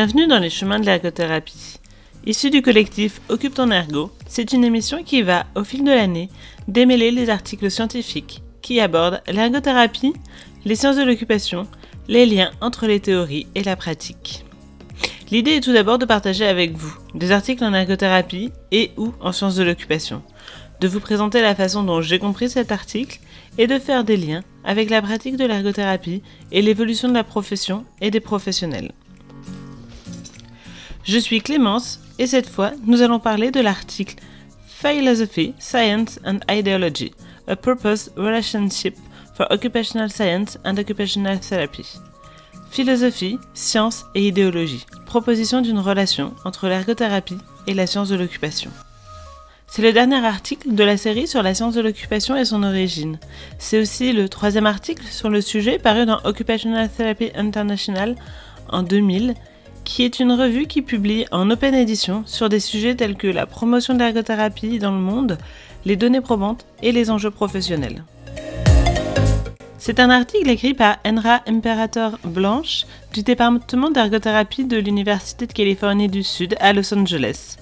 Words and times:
Bienvenue 0.00 0.28
dans 0.28 0.38
les 0.38 0.48
chemins 0.48 0.78
de 0.78 0.86
l'ergothérapie. 0.86 1.80
Issue 2.24 2.50
du 2.50 2.62
collectif 2.62 3.20
Occupe 3.28 3.54
ton 3.54 3.72
ergo, 3.72 4.12
c'est 4.28 4.52
une 4.52 4.62
émission 4.62 5.02
qui 5.02 5.22
va, 5.22 5.44
au 5.56 5.64
fil 5.64 5.82
de 5.82 5.90
l'année, 5.90 6.28
démêler 6.68 7.10
les 7.10 7.30
articles 7.30 7.68
scientifiques 7.68 8.44
qui 8.62 8.78
abordent 8.78 9.20
l'ergothérapie, 9.26 10.12
les 10.64 10.76
sciences 10.76 10.98
de 10.98 11.02
l'occupation, 11.02 11.66
les 12.06 12.26
liens 12.26 12.52
entre 12.60 12.86
les 12.86 13.00
théories 13.00 13.48
et 13.56 13.64
la 13.64 13.74
pratique. 13.74 14.44
L'idée 15.32 15.56
est 15.56 15.62
tout 15.62 15.72
d'abord 15.72 15.98
de 15.98 16.04
partager 16.04 16.46
avec 16.46 16.76
vous 16.76 16.96
des 17.16 17.32
articles 17.32 17.64
en 17.64 17.74
ergothérapie 17.74 18.52
et 18.70 18.92
ou 18.98 19.12
en 19.20 19.32
sciences 19.32 19.56
de 19.56 19.64
l'occupation, 19.64 20.22
de 20.80 20.86
vous 20.86 21.00
présenter 21.00 21.40
la 21.40 21.56
façon 21.56 21.82
dont 21.82 22.02
j'ai 22.02 22.20
compris 22.20 22.48
cet 22.48 22.70
article 22.70 23.18
et 23.58 23.66
de 23.66 23.80
faire 23.80 24.04
des 24.04 24.16
liens 24.16 24.44
avec 24.62 24.90
la 24.90 25.02
pratique 25.02 25.36
de 25.36 25.44
l'ergothérapie 25.44 26.22
et 26.52 26.62
l'évolution 26.62 27.08
de 27.08 27.14
la 27.14 27.24
profession 27.24 27.84
et 28.00 28.12
des 28.12 28.20
professionnels. 28.20 28.92
Je 31.08 31.18
suis 31.18 31.40
Clémence 31.40 32.00
et 32.18 32.26
cette 32.26 32.50
fois 32.50 32.72
nous 32.84 33.00
allons 33.00 33.18
parler 33.18 33.50
de 33.50 33.60
l'article 33.60 34.16
Philosophy, 34.66 35.54
Science 35.58 36.20
and 36.26 36.40
Ideology, 36.50 37.14
a 37.46 37.56
Purpose 37.56 38.10
Relationship 38.14 38.94
for 39.34 39.46
Occupational 39.50 40.10
Science 40.10 40.58
and 40.66 40.76
Occupational 40.76 41.40
Therapy. 41.40 41.98
Philosophie, 42.70 43.38
science 43.54 44.04
et 44.14 44.28
idéologie. 44.28 44.84
Proposition 45.06 45.62
d'une 45.62 45.78
relation 45.78 46.34
entre 46.44 46.68
l'ergothérapie 46.68 47.38
et 47.66 47.72
la 47.72 47.86
science 47.86 48.10
de 48.10 48.16
l'occupation. 48.16 48.70
C'est 49.66 49.80
le 49.80 49.94
dernier 49.94 50.22
article 50.22 50.74
de 50.74 50.84
la 50.84 50.98
série 50.98 51.26
sur 51.26 51.42
la 51.42 51.54
science 51.54 51.72
de 51.72 51.80
l'occupation 51.80 52.36
et 52.36 52.44
son 52.44 52.62
origine. 52.62 53.18
C'est 53.58 53.80
aussi 53.80 54.12
le 54.12 54.28
troisième 54.28 54.66
article 54.66 55.06
sur 55.06 55.30
le 55.30 55.40
sujet 55.40 55.78
paru 55.78 56.04
dans 56.04 56.20
Occupational 56.24 56.90
Therapy 56.90 57.30
International 57.34 58.14
en 58.68 58.82
2000, 58.82 59.34
qui 59.88 60.04
est 60.04 60.20
une 60.20 60.32
revue 60.32 60.66
qui 60.66 60.82
publie 60.82 61.24
en 61.30 61.50
open 61.50 61.74
edition 61.74 62.22
sur 62.26 62.50
des 62.50 62.60
sujets 62.60 62.94
tels 62.94 63.16
que 63.16 63.26
la 63.26 63.46
promotion 63.46 63.94
de 63.94 64.00
l'ergothérapie 64.00 64.78
dans 64.78 64.92
le 64.92 64.98
monde, 64.98 65.38
les 65.86 65.96
données 65.96 66.20
probantes 66.20 66.66
et 66.82 66.92
les 66.92 67.10
enjeux 67.10 67.30
professionnels. 67.30 68.04
C'est 69.78 69.98
un 69.98 70.10
article 70.10 70.50
écrit 70.50 70.74
par 70.74 70.98
Enra 71.06 71.40
Imperator 71.46 72.18
Blanche 72.22 72.84
du 73.14 73.22
département 73.22 73.90
d'ergothérapie 73.90 74.66
de 74.66 74.76
l'Université 74.76 75.46
de 75.46 75.54
Californie 75.54 76.08
du 76.08 76.22
Sud 76.22 76.54
à 76.60 76.74
Los 76.74 76.92
Angeles. 76.92 77.56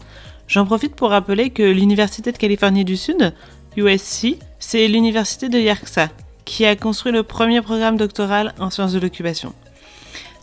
J'en 0.48 0.66
profite 0.66 0.96
pour 0.96 1.10
rappeler 1.10 1.50
que 1.50 1.62
l'Université 1.62 2.32
de 2.32 2.38
Californie 2.38 2.84
du 2.84 2.96
Sud, 2.96 3.32
USC, 3.76 4.38
c'est 4.58 4.88
l'université 4.88 5.48
de 5.48 5.60
Yerxa, 5.60 6.08
qui 6.44 6.66
a 6.66 6.74
construit 6.74 7.12
le 7.12 7.22
premier 7.22 7.62
programme 7.62 7.96
doctoral 7.96 8.52
en 8.58 8.70
sciences 8.70 8.94
de 8.94 8.98
l'occupation. 8.98 9.54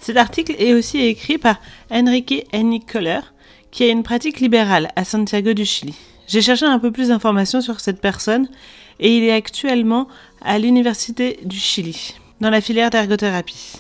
Cet 0.04 0.18
article 0.18 0.54
est 0.60 0.74
aussi 0.74 1.00
écrit 1.00 1.38
par 1.38 1.62
Enrique 1.90 2.46
Kohler, 2.92 3.22
qui 3.72 3.86
a 3.86 3.88
une 3.88 4.04
pratique 4.04 4.42
libérale 4.42 4.92
à 4.98 5.06
Santiago 5.06 5.54
du 5.54 5.64
Chili. 5.64 5.96
J'ai 6.28 6.42
cherché 6.42 6.66
un 6.66 6.78
peu 6.78 6.92
plus 6.92 7.08
d'informations 7.08 7.62
sur 7.62 7.80
cette 7.80 8.02
personne 8.02 8.50
et 9.00 9.16
il 9.16 9.24
est 9.24 9.32
actuellement 9.32 10.10
à 10.42 10.60
l'Université 10.60 11.40
du 11.46 11.58
Chili, 11.58 12.16
dans 12.42 12.50
la 12.50 12.60
filière 12.60 12.90
d'ergothérapie. 12.90 13.78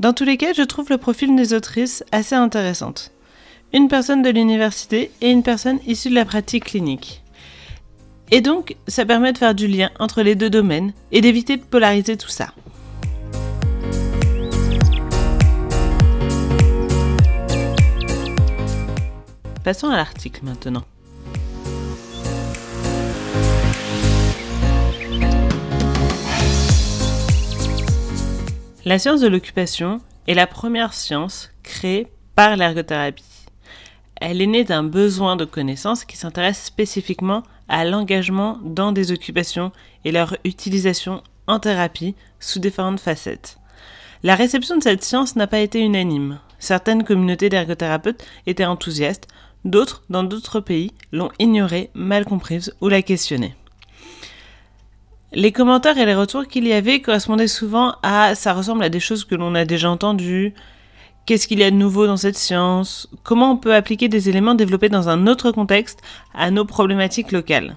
Dans 0.00 0.12
tous 0.12 0.24
les 0.24 0.36
cas, 0.36 0.54
je 0.54 0.62
trouve 0.62 0.90
le 0.90 0.98
profil 0.98 1.36
des 1.36 1.54
autrices 1.54 2.02
assez 2.10 2.34
intéressante 2.34 3.12
une 3.72 3.86
personne 3.88 4.22
de 4.22 4.28
l'université 4.28 5.12
et 5.20 5.30
une 5.30 5.44
personne 5.44 5.78
issue 5.86 6.10
de 6.10 6.14
la 6.16 6.24
pratique 6.24 6.64
clinique. 6.64 7.22
Et 8.32 8.40
donc, 8.40 8.76
ça 8.88 9.06
permet 9.06 9.32
de 9.32 9.38
faire 9.38 9.54
du 9.54 9.66
lien 9.66 9.90
entre 10.00 10.22
les 10.22 10.34
deux 10.34 10.50
domaines 10.50 10.92
et 11.12 11.20
d'éviter 11.20 11.56
de 11.56 11.62
polariser 11.62 12.16
tout 12.16 12.28
ça. 12.28 12.52
Passons 19.64 19.90
à 19.90 19.96
l'article 19.96 20.44
maintenant. 20.44 20.82
La 28.84 28.98
science 28.98 29.20
de 29.20 29.28
l'occupation 29.28 30.00
est 30.26 30.34
la 30.34 30.48
première 30.48 30.92
science 30.92 31.52
créée 31.62 32.08
par 32.34 32.56
l'ergothérapie. 32.56 33.22
Elle 34.16 34.42
est 34.42 34.46
née 34.46 34.64
d'un 34.64 34.82
besoin 34.82 35.36
de 35.36 35.44
connaissance 35.44 36.04
qui 36.04 36.16
s'intéresse 36.16 36.64
spécifiquement 36.64 37.44
à 37.68 37.84
l'engagement 37.84 38.58
dans 38.64 38.90
des 38.90 39.12
occupations 39.12 39.70
et 40.04 40.10
leur 40.10 40.36
utilisation 40.44 41.22
en 41.46 41.60
thérapie 41.60 42.16
sous 42.40 42.58
différentes 42.58 43.00
facettes. 43.00 43.58
La 44.24 44.34
réception 44.34 44.76
de 44.76 44.82
cette 44.82 45.04
science 45.04 45.36
n'a 45.36 45.46
pas 45.46 45.60
été 45.60 45.80
unanime. 45.80 46.40
Certaines 46.58 47.04
communautés 47.04 47.48
d'ergothérapeutes 47.48 48.24
étaient 48.46 48.64
enthousiastes, 48.64 49.28
d'autres, 49.64 50.02
dans 50.10 50.22
d'autres 50.22 50.60
pays, 50.60 50.92
l'ont 51.12 51.30
ignorée, 51.38 51.90
mal 51.94 52.24
comprise 52.24 52.74
ou 52.80 52.88
la 52.88 53.02
questionnaient. 53.02 53.56
Les 55.32 55.52
commentaires 55.52 55.98
et 55.98 56.06
les 56.06 56.14
retours 56.14 56.46
qu'il 56.46 56.66
y 56.66 56.72
avait 56.72 57.00
correspondaient 57.00 57.48
souvent 57.48 57.94
à 58.02 58.34
ça 58.34 58.52
ressemble 58.52 58.84
à 58.84 58.90
des 58.90 59.00
choses 59.00 59.24
que 59.24 59.34
l'on 59.34 59.54
a 59.54 59.64
déjà 59.64 59.90
entendues, 59.90 60.54
Qu'est-ce 61.24 61.46
qu'il 61.46 61.60
y 61.60 61.64
a 61.64 61.70
de 61.70 61.76
nouveau 61.76 62.08
dans 62.08 62.16
cette 62.16 62.36
science? 62.36 63.08
Comment 63.22 63.52
on 63.52 63.56
peut 63.56 63.74
appliquer 63.74 64.08
des 64.08 64.28
éléments 64.28 64.56
développés 64.56 64.88
dans 64.88 65.08
un 65.08 65.28
autre 65.28 65.52
contexte 65.52 66.00
à 66.34 66.50
nos 66.50 66.64
problématiques 66.64 67.30
locales? 67.30 67.76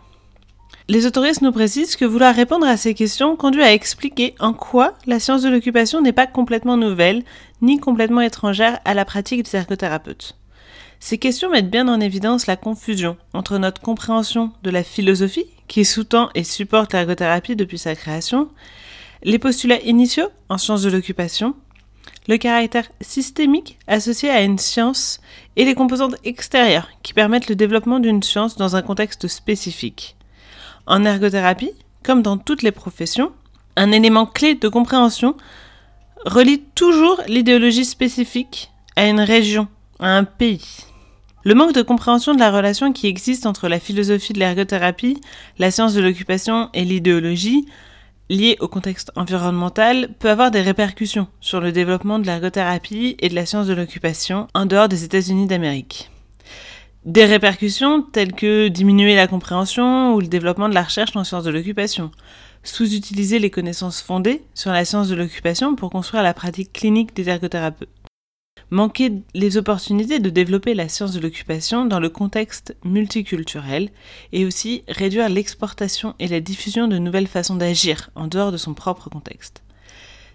Les 0.89 1.05
autoristes 1.05 1.43
nous 1.43 1.51
précisent 1.51 1.95
que 1.95 2.05
vouloir 2.05 2.33
répondre 2.33 2.65
à 2.65 2.75
ces 2.75 2.95
questions 2.95 3.35
conduit 3.35 3.61
à 3.61 3.71
expliquer 3.71 4.33
en 4.39 4.53
quoi 4.53 4.93
la 5.05 5.19
science 5.19 5.43
de 5.43 5.49
l'occupation 5.49 6.01
n'est 6.01 6.11
pas 6.11 6.25
complètement 6.25 6.75
nouvelle, 6.75 7.23
ni 7.61 7.79
complètement 7.79 8.21
étrangère 8.21 8.79
à 8.83 8.95
la 8.95 9.05
pratique 9.05 9.43
des 9.43 9.55
ergothérapeutes. 9.55 10.35
Ces 11.07 11.19
questions 11.19 11.51
mettent 11.51 11.69
bien 11.69 11.87
en 11.87 11.99
évidence 11.99 12.47
la 12.47 12.55
confusion 12.55 13.15
entre 13.31 13.59
notre 13.59 13.79
compréhension 13.79 14.51
de 14.63 14.71
la 14.71 14.83
philosophie, 14.83 15.45
qui 15.67 15.85
sous-tend 15.85 16.31
et 16.33 16.43
supporte 16.43 16.93
l'ergothérapie 16.93 17.55
depuis 17.55 17.77
sa 17.77 17.93
création, 17.93 18.49
les 19.21 19.37
postulats 19.37 19.79
initiaux 19.81 20.29
en 20.49 20.57
sciences 20.57 20.81
de 20.81 20.89
l'occupation, 20.89 21.53
le 22.27 22.37
caractère 22.37 22.89
systémique 23.01 23.77
associé 23.85 24.31
à 24.31 24.41
une 24.41 24.57
science 24.57 25.21
et 25.55 25.63
les 25.63 25.75
composantes 25.75 26.15
extérieures 26.23 26.89
qui 27.03 27.13
permettent 27.13 27.49
le 27.49 27.55
développement 27.55 27.99
d'une 27.99 28.23
science 28.23 28.57
dans 28.57 28.75
un 28.75 28.81
contexte 28.81 29.27
spécifique. 29.27 30.15
En 30.87 31.05
ergothérapie, 31.05 31.73
comme 32.01 32.23
dans 32.23 32.39
toutes 32.39 32.63
les 32.63 32.71
professions, 32.71 33.31
un 33.75 33.91
élément 33.91 34.25
clé 34.25 34.55
de 34.55 34.69
compréhension 34.69 35.37
relie 36.25 36.63
toujours 36.73 37.21
l'idéologie 37.27 37.85
spécifique 37.85 38.71
à 38.95 39.05
une 39.05 39.19
région, 39.19 39.67
à 39.99 40.17
un 40.17 40.23
pays. 40.23 40.84
Le 41.47 41.53
manque 41.53 41.75
de 41.75 41.83
compréhension 41.83 42.33
de 42.33 42.39
la 42.39 42.49
relation 42.49 42.91
qui 42.91 43.05
existe 43.05 43.45
entre 43.45 43.67
la 43.67 43.79
philosophie 43.79 44.33
de 44.33 44.39
l'ergothérapie, 44.39 45.21
la 45.59 45.69
science 45.69 45.93
de 45.93 46.01
l'occupation 46.01 46.71
et 46.73 46.83
l'idéologie 46.83 47.67
lié 48.31 48.57
au 48.61 48.67
contexte 48.67 49.11
environnemental 49.15 50.09
peut 50.17 50.31
avoir 50.31 50.49
des 50.49 50.63
répercussions 50.63 51.27
sur 51.41 51.61
le 51.61 51.71
développement 51.71 52.17
de 52.17 52.25
l'ergothérapie 52.25 53.15
et 53.19 53.29
de 53.29 53.35
la 53.35 53.45
science 53.45 53.67
de 53.67 53.75
l'occupation 53.75 54.47
en 54.55 54.65
dehors 54.65 54.89
des 54.89 55.03
États-Unis 55.03 55.45
d'Amérique. 55.45 56.09
Des 57.05 57.25
répercussions 57.25 58.01
telles 58.01 58.33
que 58.33 58.67
diminuer 58.67 59.15
la 59.15 59.27
compréhension 59.27 60.15
ou 60.15 60.21
le 60.21 60.27
développement 60.27 60.67
de 60.67 60.73
la 60.73 60.81
recherche 60.81 61.15
en 61.15 61.23
sciences 61.23 61.43
de 61.43 61.51
l'occupation, 61.51 62.09
sous-utiliser 62.63 63.37
les 63.37 63.51
connaissances 63.51 64.01
fondées 64.01 64.41
sur 64.55 64.71
la 64.71 64.83
science 64.83 65.09
de 65.09 65.15
l'occupation 65.15 65.75
pour 65.75 65.91
construire 65.91 66.23
la 66.23 66.33
pratique 66.33 66.73
clinique 66.73 67.15
des 67.15 67.29
ergothérapeutes 67.29 67.89
manquer 68.75 69.13
les 69.33 69.55
opportunités 69.55 70.19
de 70.19 70.29
développer 70.29 70.73
la 70.73 70.89
science 70.89 71.13
de 71.13 71.21
l'occupation 71.21 71.85
dans 71.85 72.01
le 72.01 72.09
contexte 72.09 72.75
multiculturel 72.83 73.89
et 74.33 74.45
aussi 74.45 74.83
réduire 74.89 75.29
l'exportation 75.29 76.13
et 76.19 76.27
la 76.27 76.41
diffusion 76.41 76.89
de 76.89 76.97
nouvelles 76.97 77.27
façons 77.27 77.55
d'agir 77.55 78.09
en 78.15 78.27
dehors 78.27 78.51
de 78.51 78.57
son 78.57 78.73
propre 78.73 79.09
contexte. 79.09 79.63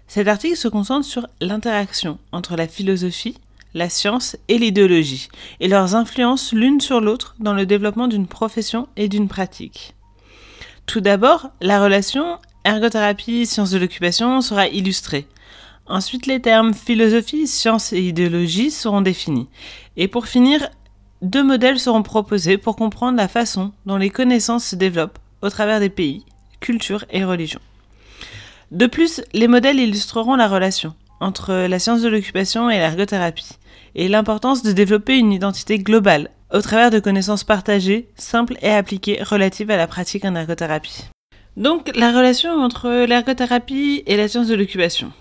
Cet 0.07 0.27
article 0.27 0.57
se 0.57 0.67
concentre 0.67 1.05
sur 1.05 1.27
l'interaction 1.39 2.17
entre 2.31 2.55
la 2.55 2.67
philosophie, 2.67 3.37
la 3.75 3.89
science 3.89 4.35
et 4.47 4.57
l'idéologie, 4.57 5.29
et 5.59 5.67
leurs 5.67 5.93
influences 5.95 6.51
l'une 6.51 6.81
sur 6.81 6.99
l'autre 6.99 7.35
dans 7.39 7.53
le 7.53 7.67
développement 7.67 8.07
d'une 8.07 8.27
profession 8.27 8.87
et 8.97 9.07
d'une 9.07 9.27
pratique. 9.27 9.93
Tout 10.87 10.99
d'abord, 10.99 11.51
la 11.61 11.81
relation 11.81 12.39
ergothérapie-science 12.65 13.69
de 13.69 13.77
l'occupation 13.77 14.41
sera 14.41 14.67
illustrée. 14.67 15.27
Ensuite, 15.87 16.25
les 16.25 16.39
termes 16.39 16.73
philosophie, 16.73 17.47
science 17.47 17.91
et 17.91 18.01
idéologie 18.01 18.71
seront 18.71 19.01
définis. 19.01 19.49
Et 19.97 20.07
pour 20.07 20.27
finir, 20.27 20.69
deux 21.21 21.43
modèles 21.43 21.79
seront 21.79 22.03
proposés 22.03 22.57
pour 22.57 22.75
comprendre 22.75 23.17
la 23.17 23.27
façon 23.27 23.73
dont 23.85 23.97
les 23.97 24.09
connaissances 24.09 24.65
se 24.65 24.75
développent 24.75 25.19
au 25.41 25.49
travers 25.49 25.79
des 25.79 25.89
pays, 25.89 26.25
cultures 26.59 27.05
et 27.09 27.23
religions. 27.23 27.59
De 28.71 28.87
plus, 28.87 29.21
les 29.33 29.47
modèles 29.47 29.79
illustreront 29.79 30.35
la 30.35 30.47
relation 30.47 30.93
entre 31.19 31.67
la 31.67 31.77
science 31.77 32.01
de 32.01 32.09
l'occupation 32.09 32.69
et 32.69 32.77
l'ergothérapie, 32.77 33.57
et 33.93 34.07
l'importance 34.07 34.63
de 34.63 34.71
développer 34.71 35.17
une 35.17 35.31
identité 35.31 35.77
globale 35.77 36.31
au 36.51 36.61
travers 36.61 36.89
de 36.89 36.99
connaissances 36.99 37.43
partagées, 37.43 38.09
simples 38.15 38.57
et 38.61 38.71
appliquées 38.71 39.21
relatives 39.21 39.71
à 39.71 39.77
la 39.77 39.87
pratique 39.87 40.25
en 40.25 40.35
ergothérapie. 40.35 41.05
Donc, 41.57 41.91
la 41.95 42.11
relation 42.11 42.51
entre 42.51 43.05
l'ergothérapie 43.05 44.03
et 44.07 44.17
la 44.17 44.27
science 44.27 44.47
de 44.47 44.55
l'occupation. 44.55 45.11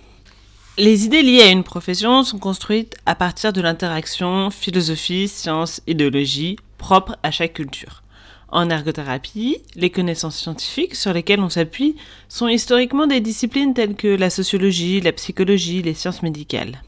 Les 0.83 1.05
idées 1.05 1.21
liées 1.21 1.43
à 1.43 1.51
une 1.51 1.63
profession 1.63 2.23
sont 2.23 2.39
construites 2.39 2.97
à 3.05 3.15
partir 3.15 3.53
de 3.53 3.61
l'interaction 3.61 4.49
philosophie, 4.49 5.29
science, 5.29 5.83
idéologie 5.87 6.57
propre 6.79 7.19
à 7.23 7.31
chaque 7.31 7.53
culture. 7.53 8.03
En 8.49 8.71
ergothérapie, 8.71 9.59
les 9.77 9.91
connaissances 9.91 10.39
scientifiques 10.39 10.95
sur 10.95 11.13
lesquelles 11.13 11.41
on 11.41 11.51
s'appuie 11.51 11.97
sont 12.31 12.49
historiquement 12.49 13.07
des 13.07 13.21
disciplines 13.21 13.75
telles 13.75 13.95
que 13.95 14.09
la 14.09 14.31
sociologie, 14.31 15.03
la 15.03 15.13
psychologie, 15.13 15.83
les 15.83 15.93
sciences 15.93 16.23
médicales. 16.23 16.81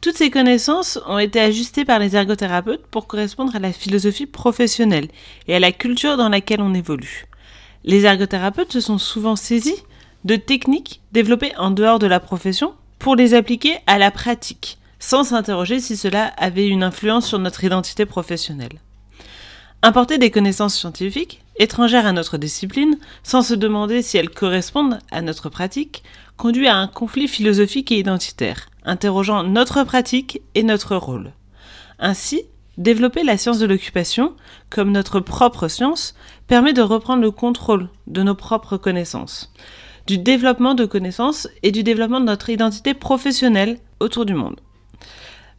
Toutes 0.00 0.16
ces 0.16 0.30
connaissances 0.30 0.98
ont 1.06 1.18
été 1.18 1.40
ajustées 1.40 1.84
par 1.84 1.98
les 1.98 2.16
ergothérapeutes 2.16 2.86
pour 2.86 3.06
correspondre 3.06 3.54
à 3.54 3.58
la 3.58 3.74
philosophie 3.74 4.24
professionnelle 4.24 5.08
et 5.46 5.54
à 5.54 5.60
la 5.60 5.72
culture 5.72 6.16
dans 6.16 6.30
laquelle 6.30 6.62
on 6.62 6.72
évolue. 6.72 7.26
Les 7.84 8.06
ergothérapeutes 8.06 8.72
se 8.72 8.80
sont 8.80 8.96
souvent 8.96 9.36
saisis 9.36 9.84
de 10.24 10.36
techniques 10.36 11.02
développées 11.12 11.52
en 11.58 11.70
dehors 11.70 11.98
de 11.98 12.06
la 12.06 12.18
profession 12.18 12.72
pour 13.00 13.16
les 13.16 13.34
appliquer 13.34 13.78
à 13.88 13.98
la 13.98 14.12
pratique, 14.12 14.78
sans 15.00 15.24
s'interroger 15.24 15.80
si 15.80 15.96
cela 15.96 16.26
avait 16.36 16.68
une 16.68 16.84
influence 16.84 17.26
sur 17.26 17.40
notre 17.40 17.64
identité 17.64 18.06
professionnelle. 18.06 18.78
Importer 19.82 20.18
des 20.18 20.30
connaissances 20.30 20.76
scientifiques, 20.76 21.42
étrangères 21.58 22.06
à 22.06 22.12
notre 22.12 22.36
discipline, 22.36 22.98
sans 23.22 23.40
se 23.40 23.54
demander 23.54 24.02
si 24.02 24.18
elles 24.18 24.28
correspondent 24.28 24.98
à 25.10 25.22
notre 25.22 25.48
pratique, 25.48 26.04
conduit 26.36 26.68
à 26.68 26.76
un 26.76 26.86
conflit 26.86 27.26
philosophique 27.26 27.90
et 27.90 27.98
identitaire, 27.98 28.68
interrogeant 28.84 29.44
notre 29.44 29.82
pratique 29.84 30.42
et 30.54 30.62
notre 30.62 30.94
rôle. 30.94 31.32
Ainsi, 31.98 32.42
développer 32.76 33.24
la 33.24 33.38
science 33.38 33.58
de 33.58 33.66
l'occupation, 33.66 34.34
comme 34.68 34.92
notre 34.92 35.20
propre 35.20 35.68
science, 35.68 36.14
permet 36.48 36.74
de 36.74 36.82
reprendre 36.82 37.22
le 37.22 37.30
contrôle 37.30 37.88
de 38.06 38.22
nos 38.22 38.34
propres 38.34 38.76
connaissances, 38.76 39.50
du 40.06 40.18
développement 40.18 40.74
de 40.74 40.84
connaissances 40.84 41.48
et 41.62 41.72
du 41.72 41.82
développement 41.82 42.20
de 42.20 42.26
notre 42.26 42.50
identité 42.50 42.94
professionnelle 42.94 43.78
autour 44.00 44.26
du 44.26 44.34
monde. 44.34 44.60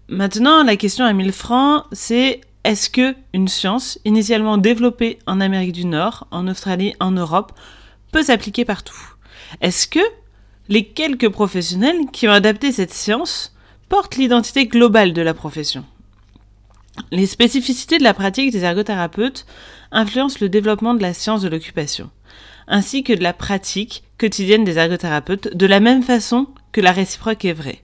Maintenant, 0.07 0.63
la 0.63 0.75
question 0.75 1.05
à 1.05 1.13
1000 1.13 1.31
francs, 1.31 1.85
c'est 1.91 2.41
est-ce 2.63 2.89
que 2.89 3.15
une 3.33 3.47
science, 3.47 3.97
initialement 4.05 4.57
développée 4.57 5.19
en 5.25 5.41
Amérique 5.41 5.71
du 5.71 5.85
Nord, 5.85 6.27
en 6.31 6.47
Australie, 6.47 6.93
en 6.99 7.11
Europe, 7.11 7.53
peut 8.11 8.23
s'appliquer 8.23 8.65
partout? 8.65 8.99
Est-ce 9.61 9.87
que 9.87 9.99
les 10.69 10.85
quelques 10.85 11.29
professionnels 11.29 12.07
qui 12.11 12.27
ont 12.27 12.33
adapté 12.33 12.71
cette 12.71 12.93
science 12.93 13.55
portent 13.89 14.17
l'identité 14.17 14.67
globale 14.67 15.13
de 15.13 15.21
la 15.21 15.33
profession? 15.33 15.85
Les 17.11 17.25
spécificités 17.25 17.97
de 17.97 18.03
la 18.03 18.13
pratique 18.13 18.51
des 18.51 18.63
ergothérapeutes 18.63 19.45
influencent 19.91 20.37
le 20.41 20.49
développement 20.49 20.93
de 20.93 21.01
la 21.01 21.13
science 21.13 21.41
de 21.41 21.49
l'occupation, 21.49 22.09
ainsi 22.67 23.03
que 23.03 23.13
de 23.13 23.23
la 23.23 23.33
pratique 23.33 24.03
quotidienne 24.21 24.63
des 24.63 24.77
ergothérapeutes, 24.77 25.57
de 25.57 25.65
la 25.65 25.79
même 25.79 26.03
façon 26.03 26.45
que 26.71 26.79
la 26.79 26.91
réciproque 26.91 27.43
est 27.43 27.53
vraie. 27.53 27.81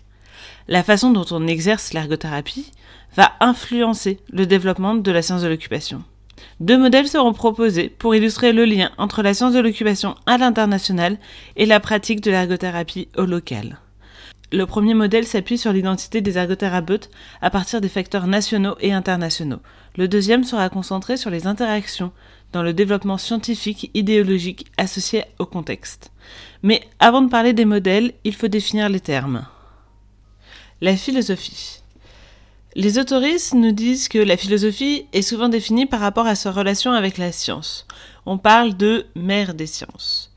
La 0.67 0.83
façon 0.83 1.09
dont 1.09 1.25
on 1.31 1.47
exerce 1.47 1.93
l'ergothérapie 1.93 2.71
va 3.15 3.31
influencer 3.39 4.19
le 4.31 4.45
développement 4.45 4.93
de 4.93 5.11
la 5.11 5.23
science 5.23 5.41
de 5.41 5.47
l'occupation. 5.47 6.03
Deux 6.59 6.77
modèles 6.77 7.07
seront 7.07 7.33
proposés 7.33 7.89
pour 7.89 8.13
illustrer 8.13 8.53
le 8.53 8.65
lien 8.65 8.91
entre 8.99 9.23
la 9.23 9.33
science 9.33 9.53
de 9.53 9.59
l'occupation 9.59 10.13
à 10.27 10.37
l'international 10.37 11.17
et 11.55 11.65
la 11.65 11.79
pratique 11.79 12.21
de 12.21 12.29
l'ergothérapie 12.29 13.07
au 13.17 13.25
local. 13.25 13.79
Le 14.51 14.65
premier 14.65 14.93
modèle 14.93 15.27
s'appuie 15.27 15.57
sur 15.57 15.73
l'identité 15.73 16.21
des 16.21 16.37
ergothérapeutes 16.37 17.09
à 17.41 17.49
partir 17.49 17.81
des 17.81 17.89
facteurs 17.89 18.27
nationaux 18.27 18.75
et 18.79 18.93
internationaux. 18.93 19.59
Le 19.97 20.07
deuxième 20.07 20.45
sera 20.45 20.69
concentré 20.69 21.17
sur 21.17 21.29
les 21.29 21.47
interactions 21.47 22.13
dans 22.53 22.63
le 22.63 22.71
développement 22.71 23.17
scientifique 23.17 23.91
idéologique 23.93 24.67
associé 24.77 25.25
au 25.37 25.45
contexte. 25.45 26.11
Mais 26.63 26.81
avant 26.99 27.21
de 27.21 27.29
parler 27.29 27.51
des 27.51 27.65
modèles, 27.65 28.13
il 28.23 28.33
faut 28.33 28.47
définir 28.47 28.87
les 28.87 29.01
termes. 29.01 29.45
La 30.79 30.95
philosophie. 30.95 31.81
Les 32.75 32.99
autoristes 32.99 33.53
nous 33.53 33.73
disent 33.73 34.07
que 34.07 34.19
la 34.19 34.37
philosophie 34.37 35.07
est 35.11 35.23
souvent 35.23 35.49
définie 35.49 35.87
par 35.87 35.99
rapport 35.99 36.27
à 36.27 36.35
sa 36.35 36.51
relation 36.51 36.93
avec 36.93 37.17
la 37.17 37.33
science. 37.33 37.85
On 38.25 38.37
parle 38.37 38.77
de 38.77 39.07
mère 39.15 39.55
des 39.55 39.67
sciences, 39.67 40.31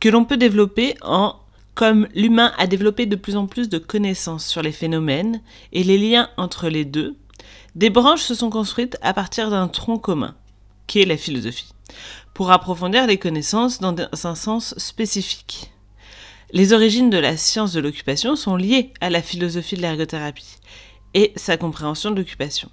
que 0.00 0.08
l'on 0.08 0.24
peut 0.24 0.38
développer 0.38 0.94
en 1.02 1.36
comme 1.74 2.08
l'humain 2.14 2.52
a 2.58 2.66
développé 2.66 3.06
de 3.06 3.16
plus 3.16 3.36
en 3.36 3.46
plus 3.46 3.68
de 3.68 3.78
connaissances 3.78 4.46
sur 4.46 4.62
les 4.62 4.72
phénomènes 4.72 5.40
et 5.72 5.84
les 5.84 5.98
liens 5.98 6.28
entre 6.36 6.68
les 6.68 6.84
deux, 6.84 7.16
des 7.74 7.90
branches 7.90 8.22
se 8.22 8.34
sont 8.34 8.50
construites 8.50 8.98
à 9.00 9.14
partir 9.14 9.50
d'un 9.50 9.68
tronc 9.68 9.98
commun, 9.98 10.34
qui 10.86 11.00
est 11.00 11.06
la 11.06 11.16
philosophie, 11.16 11.72
pour 12.34 12.50
approfondir 12.50 13.06
les 13.06 13.18
connaissances 13.18 13.80
dans 13.80 13.94
un 14.24 14.34
sens 14.34 14.74
spécifique. 14.76 15.72
Les 16.52 16.74
origines 16.74 17.08
de 17.08 17.16
la 17.16 17.38
science 17.38 17.72
de 17.72 17.80
l'occupation 17.80 18.36
sont 18.36 18.56
liées 18.56 18.92
à 19.00 19.08
la 19.08 19.22
philosophie 19.22 19.76
de 19.76 19.80
l'ergothérapie 19.80 20.56
et 21.14 21.32
sa 21.36 21.56
compréhension 21.56 22.10
de 22.10 22.16
l'occupation. 22.16 22.68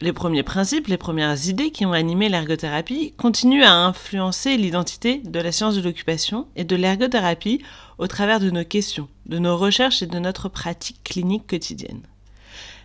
Les 0.00 0.12
premiers 0.12 0.42
principes, 0.42 0.88
les 0.88 0.98
premières 0.98 1.48
idées 1.48 1.70
qui 1.70 1.86
ont 1.86 1.92
animé 1.92 2.28
l'ergothérapie 2.28 3.14
continuent 3.16 3.64
à 3.64 3.72
influencer 3.72 4.56
l'identité 4.56 5.22
de 5.24 5.38
la 5.38 5.52
science 5.52 5.76
de 5.76 5.80
l'occupation 5.80 6.48
et 6.56 6.64
de 6.64 6.76
l'ergothérapie 6.76 7.62
au 7.98 8.06
travers 8.06 8.40
de 8.40 8.50
nos 8.50 8.64
questions, 8.64 9.08
de 9.26 9.38
nos 9.38 9.56
recherches 9.56 10.02
et 10.02 10.06
de 10.06 10.18
notre 10.18 10.48
pratique 10.48 11.02
clinique 11.04 11.46
quotidienne. 11.46 12.02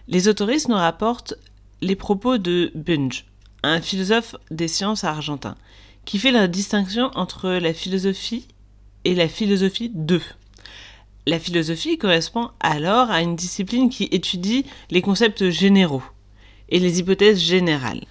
Les 0.08 0.28
autoristes 0.28 0.70
nous 0.70 0.76
rapportent 0.76 1.36
les 1.82 1.96
propos 1.96 2.38
de 2.38 2.72
Bunge, 2.76 3.26
un 3.64 3.82
philosophe 3.82 4.36
des 4.52 4.68
sciences 4.68 5.04
argentin, 5.04 5.56
qui 6.06 6.20
fait 6.20 6.32
la 6.32 6.48
distinction 6.48 7.12
entre 7.16 7.50
la 7.50 7.74
philosophie 7.74 8.48
et 9.06 9.16
la 9.16 9.28
philosophie 9.28 9.92
2. 9.94 10.22
La 11.28 11.40
philosophie 11.40 11.98
correspond 11.98 12.50
alors 12.60 13.12
à 13.12 13.22
une 13.22 13.36
discipline 13.36 13.90
qui 13.90 14.06
étudie 14.06 14.66
les 14.90 15.02
concepts 15.02 15.50
généraux 15.50 16.04
et 16.70 16.80
les 16.80 17.00
hypothèses 17.00 17.40
générales, 17.40 18.06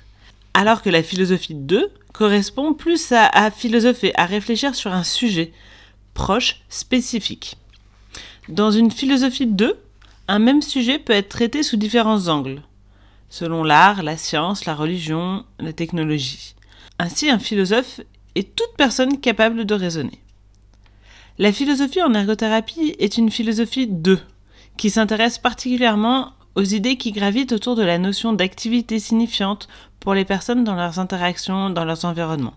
alors 0.54 0.82
que 0.82 0.90
la 0.90 1.02
philosophie 1.02 1.54
2 1.54 1.90
correspond 2.12 2.74
plus 2.74 3.12
à, 3.12 3.26
à 3.26 3.50
philosopher, 3.50 4.12
à 4.14 4.26
réfléchir 4.26 4.74
sur 4.74 4.92
un 4.92 5.04
sujet 5.04 5.52
proche, 6.18 6.62
spécifique. 6.68 7.56
Dans 8.48 8.72
une 8.72 8.90
philosophie 8.90 9.46
2, 9.46 9.78
un 10.26 10.38
même 10.40 10.62
sujet 10.62 10.98
peut 10.98 11.12
être 11.12 11.28
traité 11.28 11.62
sous 11.62 11.76
différents 11.76 12.26
angles, 12.26 12.60
selon 13.30 13.62
l'art, 13.62 14.02
la 14.02 14.16
science, 14.16 14.64
la 14.64 14.74
religion, 14.74 15.44
la 15.60 15.72
technologie. 15.72 16.56
Ainsi, 16.98 17.30
un 17.30 17.38
philosophe 17.38 18.00
est 18.34 18.56
toute 18.56 18.76
personne 18.76 19.20
capable 19.20 19.64
de 19.64 19.74
raisonner. 19.74 20.20
La 21.38 21.52
philosophie 21.52 22.02
en 22.02 22.12
ergothérapie 22.12 22.96
est 22.98 23.16
une 23.16 23.30
philosophie 23.30 23.86
2, 23.86 24.18
qui 24.76 24.90
s'intéresse 24.90 25.38
particulièrement 25.38 26.32
aux 26.56 26.64
idées 26.64 26.96
qui 26.96 27.12
gravitent 27.12 27.52
autour 27.52 27.76
de 27.76 27.84
la 27.84 27.98
notion 27.98 28.32
d'activité 28.32 28.98
signifiante 28.98 29.68
pour 30.00 30.14
les 30.14 30.24
personnes 30.24 30.64
dans 30.64 30.74
leurs 30.74 30.98
interactions, 30.98 31.70
dans 31.70 31.84
leurs 31.84 32.04
environnements. 32.04 32.56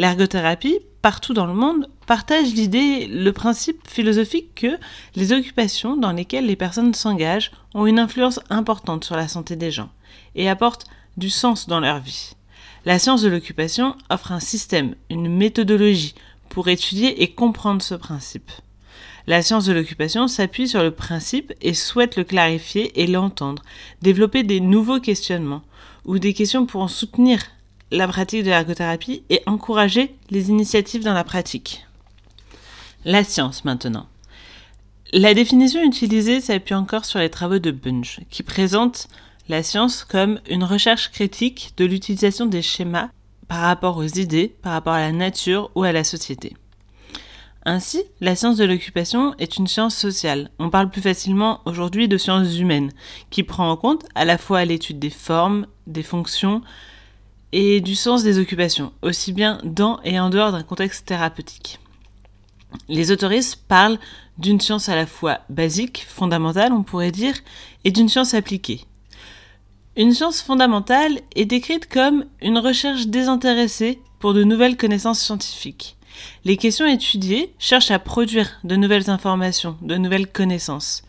L'ergothérapie, 0.00 0.78
partout 1.02 1.34
dans 1.34 1.44
le 1.44 1.52
monde, 1.52 1.90
partage 2.06 2.54
l'idée, 2.54 3.06
le 3.06 3.34
principe 3.34 3.86
philosophique 3.86 4.54
que 4.54 4.78
les 5.14 5.34
occupations 5.34 5.94
dans 5.94 6.12
lesquelles 6.12 6.46
les 6.46 6.56
personnes 6.56 6.94
s'engagent 6.94 7.52
ont 7.74 7.84
une 7.84 7.98
influence 7.98 8.40
importante 8.48 9.04
sur 9.04 9.14
la 9.14 9.28
santé 9.28 9.56
des 9.56 9.70
gens 9.70 9.90
et 10.36 10.48
apportent 10.48 10.86
du 11.18 11.28
sens 11.28 11.68
dans 11.68 11.80
leur 11.80 11.98
vie. 11.98 12.30
La 12.86 12.98
science 12.98 13.20
de 13.20 13.28
l'occupation 13.28 13.94
offre 14.08 14.32
un 14.32 14.40
système, 14.40 14.94
une 15.10 15.28
méthodologie 15.28 16.14
pour 16.48 16.68
étudier 16.68 17.22
et 17.22 17.34
comprendre 17.34 17.82
ce 17.82 17.94
principe. 17.94 18.50
La 19.26 19.42
science 19.42 19.66
de 19.66 19.74
l'occupation 19.74 20.28
s'appuie 20.28 20.66
sur 20.66 20.82
le 20.82 20.92
principe 20.92 21.52
et 21.60 21.74
souhaite 21.74 22.16
le 22.16 22.24
clarifier 22.24 23.02
et 23.02 23.06
l'entendre, 23.06 23.62
développer 24.00 24.44
des 24.44 24.60
nouveaux 24.60 24.98
questionnements 24.98 25.62
ou 26.06 26.18
des 26.18 26.32
questions 26.32 26.64
pour 26.64 26.80
en 26.80 26.88
soutenir 26.88 27.42
la 27.90 28.06
pratique 28.08 28.44
de 28.44 28.50
l'ergothérapie 28.50 29.22
et 29.30 29.42
encourager 29.46 30.14
les 30.30 30.50
initiatives 30.50 31.04
dans 31.04 31.14
la 31.14 31.24
pratique. 31.24 31.86
La 33.04 33.24
science 33.24 33.64
maintenant. 33.64 34.06
La 35.12 35.34
définition 35.34 35.82
utilisée 35.82 36.40
s'appuie 36.40 36.74
encore 36.74 37.04
sur 37.04 37.18
les 37.18 37.30
travaux 37.30 37.58
de 37.58 37.72
Bunge, 37.72 38.20
qui 38.30 38.42
présente 38.42 39.08
la 39.48 39.62
science 39.62 40.04
comme 40.04 40.38
une 40.48 40.62
recherche 40.62 41.10
critique 41.10 41.72
de 41.76 41.84
l'utilisation 41.84 42.46
des 42.46 42.62
schémas 42.62 43.08
par 43.48 43.62
rapport 43.62 43.96
aux 43.96 44.04
idées, 44.04 44.54
par 44.62 44.72
rapport 44.72 44.92
à 44.92 45.00
la 45.00 45.12
nature 45.12 45.70
ou 45.74 45.82
à 45.82 45.90
la 45.90 46.04
société. 46.04 46.56
Ainsi, 47.66 48.02
la 48.20 48.36
science 48.36 48.56
de 48.56 48.64
l'occupation 48.64 49.34
est 49.38 49.56
une 49.56 49.66
science 49.66 49.96
sociale. 49.96 50.50
On 50.58 50.70
parle 50.70 50.88
plus 50.88 51.02
facilement 51.02 51.60
aujourd'hui 51.66 52.06
de 52.06 52.16
sciences 52.16 52.56
humaines, 52.56 52.92
qui 53.30 53.42
prend 53.42 53.70
en 53.70 53.76
compte 53.76 54.06
à 54.14 54.24
la 54.24 54.38
fois 54.38 54.64
l'étude 54.64 54.98
des 54.98 55.10
formes, 55.10 55.66
des 55.86 56.04
fonctions 56.04 56.62
et 57.52 57.80
du 57.80 57.94
sens 57.94 58.22
des 58.22 58.38
occupations, 58.38 58.92
aussi 59.02 59.32
bien 59.32 59.60
dans 59.64 60.00
et 60.04 60.18
en 60.20 60.30
dehors 60.30 60.52
d'un 60.52 60.62
contexte 60.62 61.06
thérapeutique. 61.06 61.78
Les 62.88 63.10
autoristes 63.10 63.56
parlent 63.66 63.98
d'une 64.38 64.60
science 64.60 64.88
à 64.88 64.96
la 64.96 65.06
fois 65.06 65.40
basique, 65.48 66.06
fondamentale, 66.08 66.72
on 66.72 66.82
pourrait 66.82 67.10
dire, 67.10 67.34
et 67.84 67.90
d'une 67.90 68.08
science 68.08 68.34
appliquée. 68.34 68.84
Une 69.96 70.14
science 70.14 70.40
fondamentale 70.40 71.20
est 71.34 71.44
décrite 71.44 71.88
comme 71.88 72.24
une 72.40 72.58
recherche 72.58 73.08
désintéressée 73.08 74.00
pour 74.20 74.34
de 74.34 74.44
nouvelles 74.44 74.76
connaissances 74.76 75.20
scientifiques, 75.20 75.96
Les 76.44 76.56
questions 76.56 76.86
étudiées 76.86 77.54
cherchent 77.58 77.90
à 77.90 77.98
produire 77.98 78.60
de 78.64 78.76
nouvelles 78.76 79.10
informations, 79.10 79.76
de 79.80 79.96
nouvelles 79.96 80.26
connaissances. 80.26 81.02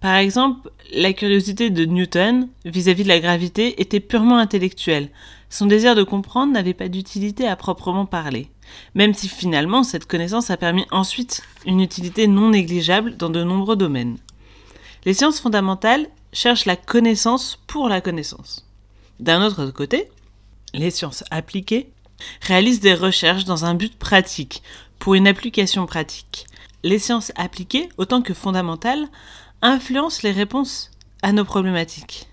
Par 0.00 0.16
exemple, 0.16 0.70
la 0.92 1.12
curiosité 1.12 1.70
de 1.70 1.84
Newton 1.84 2.48
vis-à-vis 2.64 3.04
de 3.04 3.08
la 3.08 3.20
gravité 3.20 3.80
était 3.80 4.00
purement 4.00 4.38
intellectuelle. 4.38 5.10
Son 5.52 5.66
désir 5.66 5.94
de 5.94 6.02
comprendre 6.02 6.50
n'avait 6.54 6.72
pas 6.72 6.88
d'utilité 6.88 7.46
à 7.46 7.56
proprement 7.56 8.06
parler. 8.06 8.48
Même 8.94 9.12
si 9.12 9.28
finalement 9.28 9.82
cette 9.82 10.06
connaissance 10.06 10.48
a 10.48 10.56
permis 10.56 10.86
ensuite 10.90 11.42
une 11.66 11.80
utilité 11.80 12.26
non 12.26 12.48
négligeable 12.48 13.18
dans 13.18 13.28
de 13.28 13.44
nombreux 13.44 13.76
domaines. 13.76 14.16
Les 15.04 15.12
sciences 15.12 15.40
fondamentales 15.40 16.06
cherchent 16.32 16.64
la 16.64 16.76
connaissance 16.76 17.58
pour 17.66 17.90
la 17.90 18.00
connaissance. 18.00 18.66
D'un 19.20 19.44
autre 19.44 19.66
côté, 19.66 20.08
les 20.72 20.90
sciences 20.90 21.22
appliquées 21.30 21.90
réalisent 22.40 22.80
des 22.80 22.94
recherches 22.94 23.44
dans 23.44 23.66
un 23.66 23.74
but 23.74 23.94
pratique, 23.98 24.62
pour 24.98 25.12
une 25.12 25.28
application 25.28 25.84
pratique. 25.84 26.46
Les 26.82 26.98
sciences 26.98 27.30
appliquées, 27.36 27.90
autant 27.98 28.22
que 28.22 28.32
fondamentales, 28.32 29.06
influencent 29.60 30.20
les 30.22 30.32
réponses 30.32 30.90
à 31.20 31.32
nos 31.32 31.44
problématiques. 31.44 32.26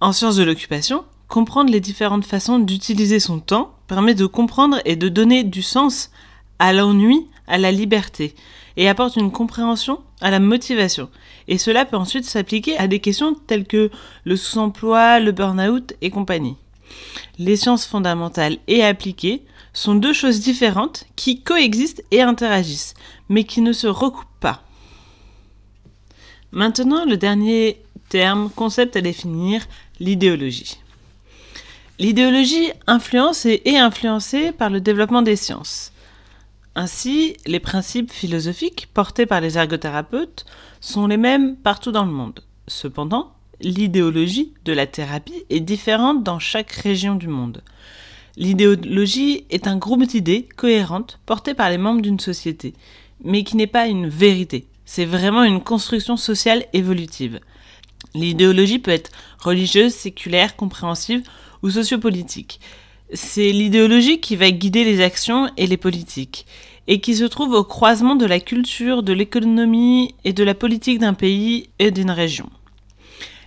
En 0.00 0.12
sciences 0.12 0.36
de 0.36 0.44
l'occupation, 0.44 1.04
comprendre 1.28 1.70
les 1.70 1.80
différentes 1.80 2.24
façons 2.24 2.58
d'utiliser 2.58 3.20
son 3.20 3.40
temps 3.40 3.74
permet 3.86 4.14
de 4.14 4.26
comprendre 4.26 4.80
et 4.84 4.96
de 4.96 5.08
donner 5.08 5.44
du 5.44 5.62
sens 5.62 6.10
à 6.58 6.72
l'ennui, 6.72 7.26
à 7.46 7.58
la 7.58 7.72
liberté, 7.72 8.34
et 8.76 8.88
apporte 8.88 9.16
une 9.16 9.30
compréhension 9.30 10.00
à 10.20 10.30
la 10.30 10.40
motivation. 10.40 11.10
Et 11.48 11.58
cela 11.58 11.84
peut 11.84 11.96
ensuite 11.96 12.24
s'appliquer 12.24 12.76
à 12.78 12.88
des 12.88 13.00
questions 13.00 13.34
telles 13.34 13.66
que 13.66 13.90
le 14.24 14.36
sous-emploi, 14.36 15.20
le 15.20 15.32
burn-out 15.32 15.94
et 16.00 16.10
compagnie. 16.10 16.56
Les 17.38 17.56
sciences 17.56 17.86
fondamentales 17.86 18.58
et 18.66 18.82
appliquées 18.84 19.42
sont 19.72 19.94
deux 19.96 20.12
choses 20.12 20.40
différentes 20.40 21.04
qui 21.16 21.42
coexistent 21.42 22.04
et 22.10 22.22
interagissent, 22.22 22.94
mais 23.28 23.44
qui 23.44 23.60
ne 23.60 23.72
se 23.72 23.86
recoupent 23.86 24.26
pas. 24.40 24.62
Maintenant, 26.52 27.04
le 27.04 27.16
dernier 27.16 27.82
terme, 28.08 28.48
concept 28.54 28.96
à 28.96 29.00
définir, 29.00 29.66
l'idéologie. 29.98 30.78
L'idéologie 32.00 32.72
influence 32.88 33.46
et 33.46 33.62
est 33.64 33.76
influencée 33.76 34.50
par 34.50 34.68
le 34.68 34.80
développement 34.80 35.22
des 35.22 35.36
sciences. 35.36 35.92
Ainsi, 36.74 37.36
les 37.46 37.60
principes 37.60 38.10
philosophiques 38.10 38.88
portés 38.92 39.26
par 39.26 39.40
les 39.40 39.58
ergothérapeutes 39.58 40.44
sont 40.80 41.06
les 41.06 41.16
mêmes 41.16 41.54
partout 41.54 41.92
dans 41.92 42.04
le 42.04 42.10
monde. 42.10 42.40
Cependant, 42.66 43.32
l'idéologie 43.60 44.52
de 44.64 44.72
la 44.72 44.88
thérapie 44.88 45.44
est 45.50 45.60
différente 45.60 46.24
dans 46.24 46.40
chaque 46.40 46.72
région 46.72 47.14
du 47.14 47.28
monde. 47.28 47.62
L'idéologie 48.36 49.44
est 49.50 49.68
un 49.68 49.76
groupe 49.76 50.02
d'idées 50.02 50.48
cohérentes 50.56 51.20
portées 51.26 51.54
par 51.54 51.70
les 51.70 51.78
membres 51.78 52.02
d'une 52.02 52.18
société, 52.18 52.74
mais 53.22 53.44
qui 53.44 53.56
n'est 53.56 53.68
pas 53.68 53.86
une 53.86 54.08
vérité. 54.08 54.66
C'est 54.84 55.04
vraiment 55.04 55.44
une 55.44 55.62
construction 55.62 56.16
sociale 56.16 56.64
évolutive. 56.72 57.38
L'idéologie 58.14 58.80
peut 58.80 58.90
être 58.90 59.12
religieuse, 59.38 59.94
séculaire, 59.94 60.56
compréhensive 60.56 61.22
ou 61.64 61.70
sociopolitique. 61.70 62.60
C'est 63.12 63.50
l'idéologie 63.50 64.20
qui 64.20 64.36
va 64.36 64.50
guider 64.50 64.84
les 64.84 65.00
actions 65.00 65.50
et 65.56 65.66
les 65.66 65.78
politiques, 65.78 66.46
et 66.86 67.00
qui 67.00 67.16
se 67.16 67.24
trouve 67.24 67.54
au 67.54 67.64
croisement 67.64 68.16
de 68.16 68.26
la 68.26 68.38
culture, 68.38 69.02
de 69.02 69.14
l'économie 69.14 70.14
et 70.24 70.34
de 70.34 70.44
la 70.44 70.54
politique 70.54 70.98
d'un 70.98 71.14
pays 71.14 71.70
et 71.78 71.90
d'une 71.90 72.10
région. 72.10 72.50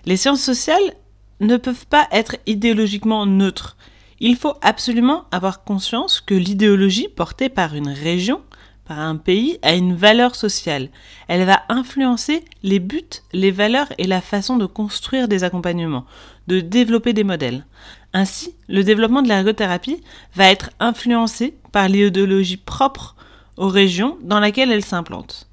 Les 0.04 0.16
sciences 0.16 0.42
sociales 0.42 0.94
ne 1.40 1.56
peuvent 1.56 1.86
pas 1.86 2.08
être 2.10 2.36
idéologiquement 2.46 3.24
neutres. 3.24 3.76
Il 4.18 4.34
faut 4.34 4.54
absolument 4.62 5.24
avoir 5.30 5.62
conscience 5.62 6.20
que 6.20 6.34
l'idéologie 6.34 7.08
portée 7.08 7.48
par 7.48 7.76
une 7.76 7.88
région, 7.88 8.40
par 8.84 8.98
un 8.98 9.16
pays, 9.16 9.58
a 9.62 9.74
une 9.74 9.94
valeur 9.94 10.34
sociale. 10.34 10.88
Elle 11.28 11.44
va 11.44 11.62
influencer 11.68 12.42
les 12.64 12.80
buts, 12.80 13.22
les 13.32 13.52
valeurs 13.52 13.92
et 13.98 14.08
la 14.08 14.20
façon 14.20 14.56
de 14.56 14.66
construire 14.66 15.28
des 15.28 15.44
accompagnements, 15.44 16.06
de 16.48 16.60
développer 16.60 17.12
des 17.12 17.24
modèles. 17.24 17.64
Ainsi, 18.12 18.54
le 18.68 18.82
développement 18.82 19.22
de 19.22 19.28
l'ergothérapie 19.28 20.02
va 20.34 20.50
être 20.50 20.70
influencé 20.80 21.54
par 21.72 21.88
l'idéologie 21.88 22.56
propre 22.56 23.14
aux 23.56 23.68
régions 23.68 24.16
dans 24.22 24.40
laquelle 24.40 24.72
elle 24.72 24.84
s'implante. 24.84 25.48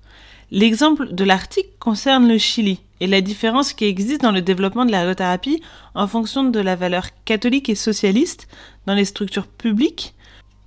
L'exemple 0.51 1.13
de 1.13 1.23
l'article 1.23 1.69
concerne 1.79 2.27
le 2.27 2.37
Chili 2.37 2.79
et 3.01 3.07
la 3.07 3.21
différence 3.21 3.73
qui 3.73 3.85
existe 3.85 4.21
dans 4.21 4.31
le 4.31 4.41
développement 4.41 4.85
de 4.85 4.91
l'ergothérapie 4.91 5.61
en 5.95 6.07
fonction 6.07 6.45
de 6.45 6.59
la 6.59 6.75
valeur 6.75 7.07
catholique 7.25 7.69
et 7.69 7.75
socialiste 7.75 8.47
dans 8.85 8.93
les 8.93 9.05
structures 9.05 9.47
publiques 9.47 10.15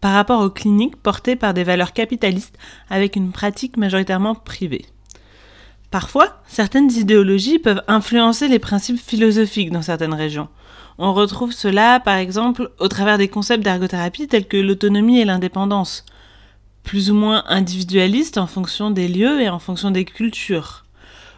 par 0.00 0.12
rapport 0.12 0.42
aux 0.42 0.50
cliniques 0.50 0.96
portées 0.96 1.36
par 1.36 1.54
des 1.54 1.64
valeurs 1.64 1.92
capitalistes 1.92 2.58
avec 2.90 3.16
une 3.16 3.32
pratique 3.32 3.76
majoritairement 3.76 4.34
privée. 4.34 4.84
Parfois, 5.90 6.42
certaines 6.46 6.92
idéologies 6.92 7.58
peuvent 7.58 7.82
influencer 7.88 8.48
les 8.48 8.58
principes 8.58 9.00
philosophiques 9.00 9.70
dans 9.70 9.82
certaines 9.82 10.14
régions. 10.14 10.48
On 10.98 11.14
retrouve 11.14 11.52
cela, 11.52 12.00
par 12.00 12.16
exemple, 12.16 12.70
au 12.78 12.88
travers 12.88 13.16
des 13.16 13.28
concepts 13.28 13.64
d'ergothérapie 13.64 14.26
tels 14.26 14.48
que 14.48 14.56
l'autonomie 14.56 15.20
et 15.20 15.24
l'indépendance, 15.24 16.04
plus 16.82 17.10
ou 17.10 17.14
moins 17.14 17.44
individualistes 17.46 18.36
en 18.36 18.46
fonction 18.46 18.90
des 18.90 19.08
lieux 19.08 19.40
et 19.40 19.48
en 19.48 19.58
fonction 19.58 19.90
des 19.90 20.04
cultures. 20.04 20.84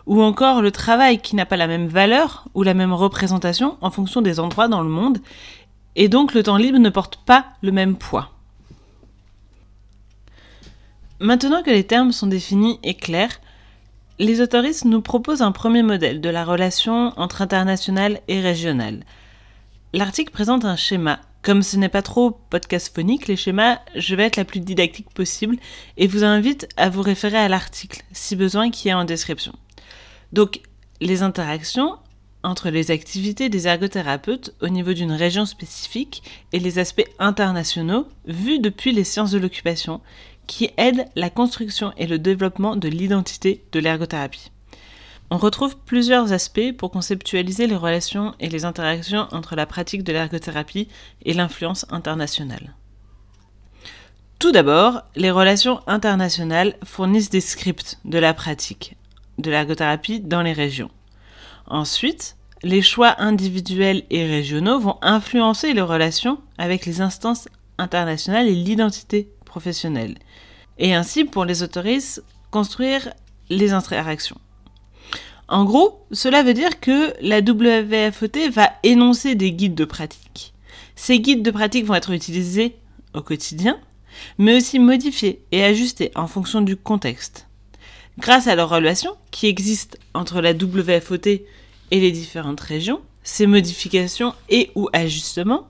Ou 0.07 0.23
encore 0.23 0.63
le 0.63 0.73
travail 0.73 1.21
qui 1.21 1.37
n'a 1.37 1.47
pas 1.47 1.57
la 1.57 1.69
même 1.69 1.87
valeur 1.87 2.49
ou 2.55 2.63
la 2.63 2.75
même 2.75 2.93
représentation 2.93 3.77
en 3.81 3.91
fonction 3.91 4.23
des 4.23 4.41
endroits 4.41 4.67
dans 4.67 4.83
le 4.83 4.89
monde, 4.89 5.19
et 5.95 6.09
donc 6.09 6.35
le 6.35 6.43
temps 6.43 6.57
libre 6.57 6.79
ne 6.79 6.89
porte 6.89 7.17
pas 7.25 7.45
le 7.63 7.71
même 7.71 7.97
poids. 7.97 8.33
Maintenant 11.21 11.63
que 11.63 11.71
les 11.71 11.85
termes 11.85 12.13
sont 12.13 12.27
définis 12.27 12.81
et 12.83 12.95
clairs, 12.95 13.41
les 14.21 14.41
autoristes 14.41 14.85
nous 14.85 15.01
proposent 15.03 15.43
un 15.43 15.51
premier 15.51 15.83
modèle 15.83 16.21
de 16.21 16.31
la 16.31 16.45
relation 16.45 17.13
entre 17.17 17.43
international 17.43 18.21
et 18.29 18.41
régional– 18.41 19.05
L'article 19.93 20.31
présente 20.31 20.65
un 20.65 20.77
schéma. 20.77 21.19
Comme 21.43 21.63
ce 21.63 21.77
n'est 21.77 21.89
pas 21.89 22.03
trop 22.03 22.31
podcast 22.31 22.95
phonique, 22.95 23.27
les 23.27 23.35
schémas, 23.35 23.81
je 23.97 24.15
vais 24.15 24.23
être 24.23 24.37
la 24.37 24.45
plus 24.45 24.61
didactique 24.61 25.11
possible 25.11 25.57
et 25.97 26.07
vous 26.07 26.23
invite 26.23 26.69
à 26.77 26.91
vous 26.91 27.03
référer 27.03 27.39
à 27.39 27.49
l'article, 27.49 28.05
si 28.13 28.37
besoin, 28.37 28.71
qui 28.71 28.89
est 28.89 28.93
en 28.93 29.05
description. 29.05 29.53
Donc, 30.33 30.61
les 31.01 31.25
interactions 31.25 31.97
entre 32.45 32.71
les 32.71 32.93
activités 32.93 33.49
des 33.49 33.67
ergothérapeutes 33.67 34.55
au 34.61 34.69
niveau 34.69 34.93
d'une 34.93 35.11
région 35.11 35.45
spécifique 35.45 36.23
et 36.53 36.61
les 36.61 36.79
aspects 36.79 37.09
internationaux 37.19 38.07
vus 38.27 38.61
depuis 38.61 38.93
les 38.93 39.05
sciences 39.05 39.33
de 39.33 39.39
l'occupation 39.39 40.01
qui 40.51 40.69
aident 40.79 41.07
la 41.15 41.31
construction 41.31 41.93
et 41.97 42.09
le 42.09 42.19
développement 42.19 42.75
de 42.75 42.89
l'identité 42.89 43.65
de 43.71 43.79
l'ergothérapie. 43.79 44.51
On 45.31 45.37
retrouve 45.37 45.77
plusieurs 45.77 46.33
aspects 46.33 46.73
pour 46.77 46.91
conceptualiser 46.91 47.69
les 47.69 47.77
relations 47.77 48.35
et 48.41 48.49
les 48.49 48.65
interactions 48.65 49.29
entre 49.31 49.55
la 49.55 49.65
pratique 49.65 50.03
de 50.03 50.13
l'ergothérapie 50.13 50.89
et 51.25 51.35
l'influence 51.35 51.87
internationale. 51.91 52.75
Tout 54.41 54.51
d'abord, 54.51 55.03
les 55.15 55.31
relations 55.31 55.83
internationales 55.87 56.75
fournissent 56.83 57.31
des 57.31 57.41
scripts 57.41 58.01
de 58.05 58.19
la 58.19 58.35
pratique 58.35 58.97
de 59.39 59.53
l'ergothérapie 59.53 60.19
dans 60.19 60.43
les 60.43 60.53
régions. 60.53 60.91
Ensuite, 61.69 62.37
les 62.65 62.83
choix 62.83 63.15
individuels 63.19 64.03
et 64.11 64.27
régionaux 64.27 64.81
vont 64.81 64.99
influencer 65.01 65.75
les 65.75 65.81
relations 65.81 66.41
avec 66.59 66.87
les 66.87 67.01
instances 67.03 67.49
internationales 67.79 68.49
et 68.49 68.55
l'identité 68.55 69.29
et 70.79 70.95
ainsi 70.95 71.25
pour 71.25 71.45
les 71.45 71.63
autoristes 71.63 72.23
construire 72.51 73.13
les 73.49 73.73
interactions. 73.73 74.39
En 75.49 75.65
gros, 75.65 76.07
cela 76.13 76.43
veut 76.43 76.55
dire 76.55 76.81
que 76.81 77.13
la 77.21 77.41
WFOT 77.41 78.51
va 78.53 78.71
énoncer 78.83 79.35
des 79.35 79.53
guides 79.53 79.75
de 79.75 79.85
pratique. 79.85 80.55
Ces 80.95 81.19
guides 81.19 81.43
de 81.43 81.51
pratique 81.51 81.87
vont 81.87 81.95
être 81.95 82.13
utilisés 82.13 82.77
au 83.15 83.23
quotidien, 83.23 83.79
mais 84.39 84.57
aussi 84.57 84.79
modifiés 84.79 85.43
et 85.51 85.65
ajustés 85.65 86.13
en 86.15 86.29
fonction 86.29 86.61
du 86.61 86.77
contexte. 86.77 87.49
Grâce 88.19 88.47
à 88.47 88.55
leur 88.55 88.69
relation 88.69 89.13
qui 89.31 89.47
existe 89.47 89.99
entre 90.15 90.41
la 90.41 90.53
WFOT 90.53 91.27
et 91.27 92.01
les 92.01 92.13
différentes 92.13 92.61
régions, 92.61 93.01
ces 93.23 93.47
modifications 93.47 94.35
et 94.49 94.71
ou 94.75 94.89
ajustements 94.93 95.69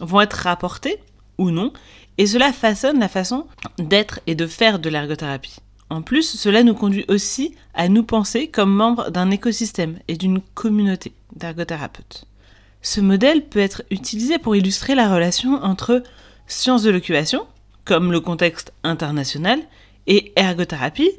vont 0.00 0.20
être 0.20 0.34
rapportés 0.34 0.98
ou 1.38 1.50
non, 1.50 1.72
et 2.20 2.26
cela 2.26 2.52
façonne 2.52 3.00
la 3.00 3.08
façon 3.08 3.46
d'être 3.78 4.20
et 4.26 4.34
de 4.34 4.46
faire 4.46 4.78
de 4.78 4.90
l'ergothérapie. 4.90 5.56
En 5.88 6.02
plus, 6.02 6.36
cela 6.36 6.62
nous 6.62 6.74
conduit 6.74 7.06
aussi 7.08 7.54
à 7.72 7.88
nous 7.88 8.02
penser 8.02 8.48
comme 8.48 8.74
membres 8.74 9.10
d'un 9.10 9.30
écosystème 9.30 9.98
et 10.06 10.18
d'une 10.18 10.42
communauté 10.52 11.14
d'ergothérapeutes. 11.34 12.26
Ce 12.82 13.00
modèle 13.00 13.46
peut 13.46 13.58
être 13.58 13.84
utilisé 13.90 14.38
pour 14.38 14.54
illustrer 14.54 14.94
la 14.94 15.10
relation 15.10 15.54
entre 15.64 16.02
sciences 16.46 16.82
de 16.82 16.90
l'occupation, 16.90 17.46
comme 17.86 18.12
le 18.12 18.20
contexte 18.20 18.74
international, 18.84 19.58
et 20.06 20.34
ergothérapie, 20.36 21.12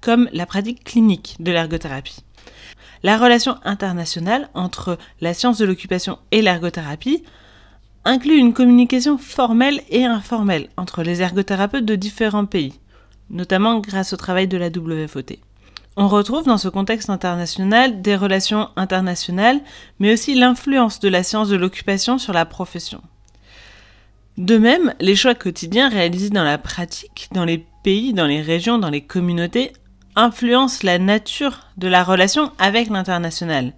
comme 0.00 0.28
la 0.32 0.46
pratique 0.46 0.84
clinique 0.84 1.34
de 1.40 1.50
l'ergothérapie. 1.50 2.20
La 3.02 3.18
relation 3.18 3.56
internationale 3.64 4.50
entre 4.54 4.98
la 5.20 5.34
science 5.34 5.58
de 5.58 5.64
l'occupation 5.64 6.20
et 6.30 6.42
l'ergothérapie 6.42 7.24
inclut 8.04 8.36
une 8.36 8.52
communication 8.52 9.18
formelle 9.18 9.80
et 9.90 10.04
informelle 10.04 10.68
entre 10.76 11.02
les 11.02 11.22
ergothérapeutes 11.22 11.84
de 11.84 11.94
différents 11.94 12.46
pays, 12.46 12.74
notamment 13.30 13.80
grâce 13.80 14.12
au 14.12 14.16
travail 14.16 14.46
de 14.46 14.56
la 14.56 14.68
WFOT. 14.68 15.38
On 15.96 16.08
retrouve 16.08 16.44
dans 16.44 16.58
ce 16.58 16.68
contexte 16.68 17.08
international 17.08 18.02
des 18.02 18.16
relations 18.16 18.68
internationales, 18.76 19.60
mais 20.00 20.12
aussi 20.12 20.34
l'influence 20.34 20.98
de 20.98 21.08
la 21.08 21.22
science 21.22 21.48
de 21.48 21.56
l'occupation 21.56 22.18
sur 22.18 22.32
la 22.32 22.44
profession. 22.44 23.00
De 24.36 24.58
même, 24.58 24.94
les 24.98 25.14
choix 25.14 25.36
quotidiens 25.36 25.88
réalisés 25.88 26.30
dans 26.30 26.42
la 26.42 26.58
pratique, 26.58 27.28
dans 27.32 27.44
les 27.44 27.64
pays, 27.84 28.12
dans 28.12 28.26
les 28.26 28.42
régions, 28.42 28.78
dans 28.78 28.90
les 28.90 29.02
communautés, 29.02 29.72
influencent 30.16 30.80
la 30.82 30.98
nature 30.98 31.60
de 31.76 31.86
la 31.86 32.02
relation 32.02 32.50
avec 32.58 32.88
l'international. 32.88 33.72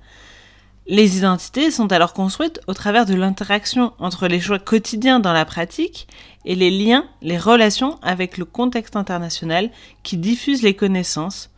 Les 0.89 1.17
identités 1.17 1.73
sont 1.73 1.91
alors 1.91 2.13
construites 2.13 2.61
au 2.69 2.75
travers 2.75 3.07
de 3.07 3.15
l'interaction 3.15 3.93
entre 3.99 4.29
les 4.29 4.39
choix 4.39 4.61
quotidiens 4.61 5.19
dans 5.19 5.33
la 5.33 5.45
pratique 5.45 6.07
et 6.45 6.55
les 6.55 6.71
liens, 6.71 7.09
les 7.23 7.39
relations 7.39 7.99
avec 8.03 8.39
le 8.39 8.45
contexte 8.45 8.95
international 8.95 9.71
qui 10.05 10.17
diffuse 10.17 10.63
les 10.63 10.75
connaissances, 10.75 11.51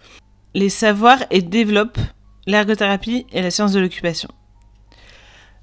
les 0.54 0.70
savoirs 0.70 1.23
et 1.30 1.42
développent 1.42 1.99
l'ergothérapie 2.47 3.26
et 3.30 3.42
la 3.42 3.50
science 3.50 3.73
de 3.73 3.80
l'occupation. 3.80 4.30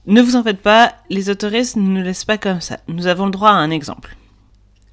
Ne 0.06 0.22
vous 0.22 0.36
en 0.36 0.44
faites 0.44 0.62
pas, 0.62 0.94
les 1.10 1.32
autoristes 1.32 1.78
ne 1.78 1.82
nous 1.82 2.04
laissent 2.04 2.26
pas 2.26 2.38
comme 2.38 2.62
ça. 2.62 2.78
Nous 2.88 3.08
avons 3.08 3.26
le 3.26 3.32
droit 3.32 3.50
à 3.50 3.54
un 3.54 3.72
exemple. 3.72 4.16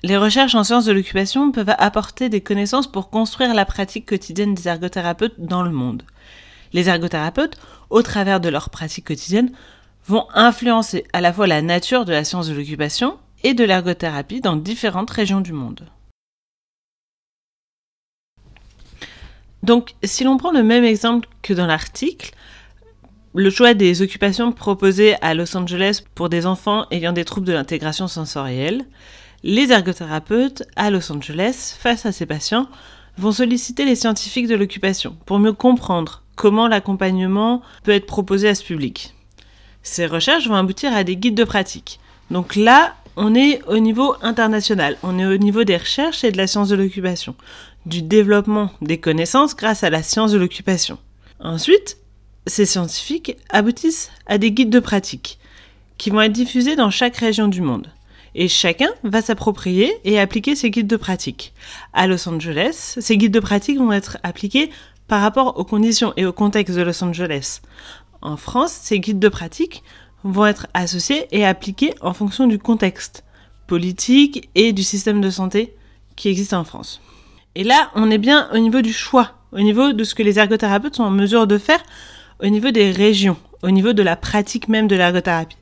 Les 0.02 0.16
recherches 0.16 0.54
en 0.54 0.64
sciences 0.64 0.86
de 0.86 0.92
l'occupation 0.92 1.52
peuvent 1.52 1.74
apporter 1.78 2.30
des 2.30 2.40
connaissances 2.40 2.90
pour 2.90 3.10
construire 3.10 3.52
la 3.52 3.66
pratique 3.66 4.08
quotidienne 4.08 4.54
des 4.54 4.66
ergothérapeutes 4.66 5.38
dans 5.38 5.62
le 5.62 5.70
monde. 5.70 6.04
Les 6.72 6.88
ergothérapeutes, 6.88 7.58
au 7.92 8.02
travers 8.02 8.40
de 8.40 8.48
leur 8.48 8.70
pratique 8.70 9.06
quotidienne, 9.06 9.52
vont 10.06 10.26
influencer 10.34 11.04
à 11.12 11.20
la 11.20 11.32
fois 11.32 11.46
la 11.46 11.62
nature 11.62 12.04
de 12.04 12.12
la 12.12 12.24
science 12.24 12.48
de 12.48 12.54
l'occupation 12.54 13.18
et 13.44 13.54
de 13.54 13.64
l'ergothérapie 13.64 14.40
dans 14.40 14.56
différentes 14.56 15.10
régions 15.10 15.40
du 15.40 15.52
monde. 15.52 15.86
Donc, 19.62 19.94
si 20.02 20.24
l'on 20.24 20.38
prend 20.38 20.50
le 20.50 20.64
même 20.64 20.84
exemple 20.84 21.28
que 21.42 21.52
dans 21.52 21.66
l'article, 21.66 22.34
le 23.34 23.48
choix 23.48 23.74
des 23.74 24.02
occupations 24.02 24.52
proposées 24.52 25.14
à 25.22 25.34
Los 25.34 25.56
Angeles 25.56 26.02
pour 26.14 26.28
des 26.28 26.46
enfants 26.46 26.86
ayant 26.90 27.12
des 27.12 27.24
troubles 27.24 27.46
de 27.46 27.52
l'intégration 27.52 28.08
sensorielle, 28.08 28.84
les 29.44 29.70
ergothérapeutes 29.70 30.64
à 30.76 30.90
Los 30.90 31.12
Angeles, 31.12 31.76
face 31.78 32.06
à 32.06 32.12
ces 32.12 32.26
patients, 32.26 32.68
vont 33.18 33.32
solliciter 33.32 33.84
les 33.84 33.96
scientifiques 33.96 34.48
de 34.48 34.54
l'occupation 34.56 35.16
pour 35.26 35.38
mieux 35.38 35.52
comprendre 35.52 36.21
comment 36.36 36.68
l'accompagnement 36.68 37.62
peut 37.84 37.92
être 37.92 38.06
proposé 38.06 38.48
à 38.48 38.54
ce 38.54 38.64
public. 38.64 39.14
Ces 39.82 40.06
recherches 40.06 40.48
vont 40.48 40.54
aboutir 40.54 40.94
à 40.94 41.04
des 41.04 41.16
guides 41.16 41.34
de 41.34 41.44
pratique. 41.44 41.98
Donc 42.30 42.56
là, 42.56 42.94
on 43.16 43.34
est 43.34 43.62
au 43.66 43.78
niveau 43.78 44.14
international, 44.22 44.96
on 45.02 45.18
est 45.18 45.26
au 45.26 45.36
niveau 45.36 45.64
des 45.64 45.76
recherches 45.76 46.24
et 46.24 46.32
de 46.32 46.38
la 46.38 46.46
science 46.46 46.68
de 46.68 46.76
l'occupation, 46.76 47.34
du 47.84 48.00
développement 48.00 48.70
des 48.80 48.98
connaissances 48.98 49.56
grâce 49.56 49.84
à 49.84 49.90
la 49.90 50.02
science 50.02 50.32
de 50.32 50.38
l'occupation. 50.38 50.98
Ensuite, 51.40 51.98
ces 52.46 52.66
scientifiques 52.66 53.36
aboutissent 53.50 54.10
à 54.26 54.38
des 54.38 54.52
guides 54.52 54.70
de 54.70 54.80
pratique 54.80 55.38
qui 55.98 56.10
vont 56.10 56.20
être 56.20 56.32
diffusés 56.32 56.76
dans 56.76 56.90
chaque 56.90 57.16
région 57.16 57.48
du 57.48 57.60
monde. 57.60 57.88
Et 58.34 58.48
chacun 58.48 58.88
va 59.02 59.20
s'approprier 59.20 59.92
et 60.04 60.18
appliquer 60.18 60.56
ces 60.56 60.70
guides 60.70 60.86
de 60.86 60.96
pratique. 60.96 61.52
À 61.92 62.06
Los 62.06 62.26
Angeles, 62.28 62.96
ces 62.98 63.16
guides 63.18 63.32
de 63.34 63.40
pratique 63.40 63.78
vont 63.78 63.92
être 63.92 64.16
appliqués 64.22 64.70
par 65.12 65.20
rapport 65.20 65.58
aux 65.58 65.64
conditions 65.64 66.14
et 66.16 66.24
au 66.24 66.32
contexte 66.32 66.74
de 66.74 66.80
Los 66.80 67.04
Angeles. 67.04 67.60
En 68.22 68.38
France, 68.38 68.72
ces 68.72 68.98
guides 68.98 69.18
de 69.18 69.28
pratique 69.28 69.82
vont 70.24 70.46
être 70.46 70.68
associés 70.72 71.26
et 71.32 71.44
appliqués 71.44 71.92
en 72.00 72.14
fonction 72.14 72.46
du 72.46 72.58
contexte 72.58 73.22
politique 73.66 74.48
et 74.54 74.72
du 74.72 74.82
système 74.82 75.20
de 75.20 75.28
santé 75.28 75.76
qui 76.16 76.30
existe 76.30 76.54
en 76.54 76.64
France. 76.64 77.02
Et 77.56 77.62
là, 77.62 77.90
on 77.94 78.10
est 78.10 78.16
bien 78.16 78.48
au 78.54 78.58
niveau 78.58 78.80
du 78.80 78.94
choix, 78.94 79.32
au 79.52 79.60
niveau 79.60 79.92
de 79.92 80.02
ce 80.02 80.14
que 80.14 80.22
les 80.22 80.38
ergothérapeutes 80.38 80.96
sont 80.96 81.02
en 81.02 81.10
mesure 81.10 81.46
de 81.46 81.58
faire 81.58 81.82
au 82.42 82.46
niveau 82.46 82.70
des 82.70 82.90
régions, 82.90 83.36
au 83.62 83.70
niveau 83.70 83.92
de 83.92 84.02
la 84.02 84.16
pratique 84.16 84.68
même 84.68 84.88
de 84.88 84.96
l'ergothérapie. 84.96 85.58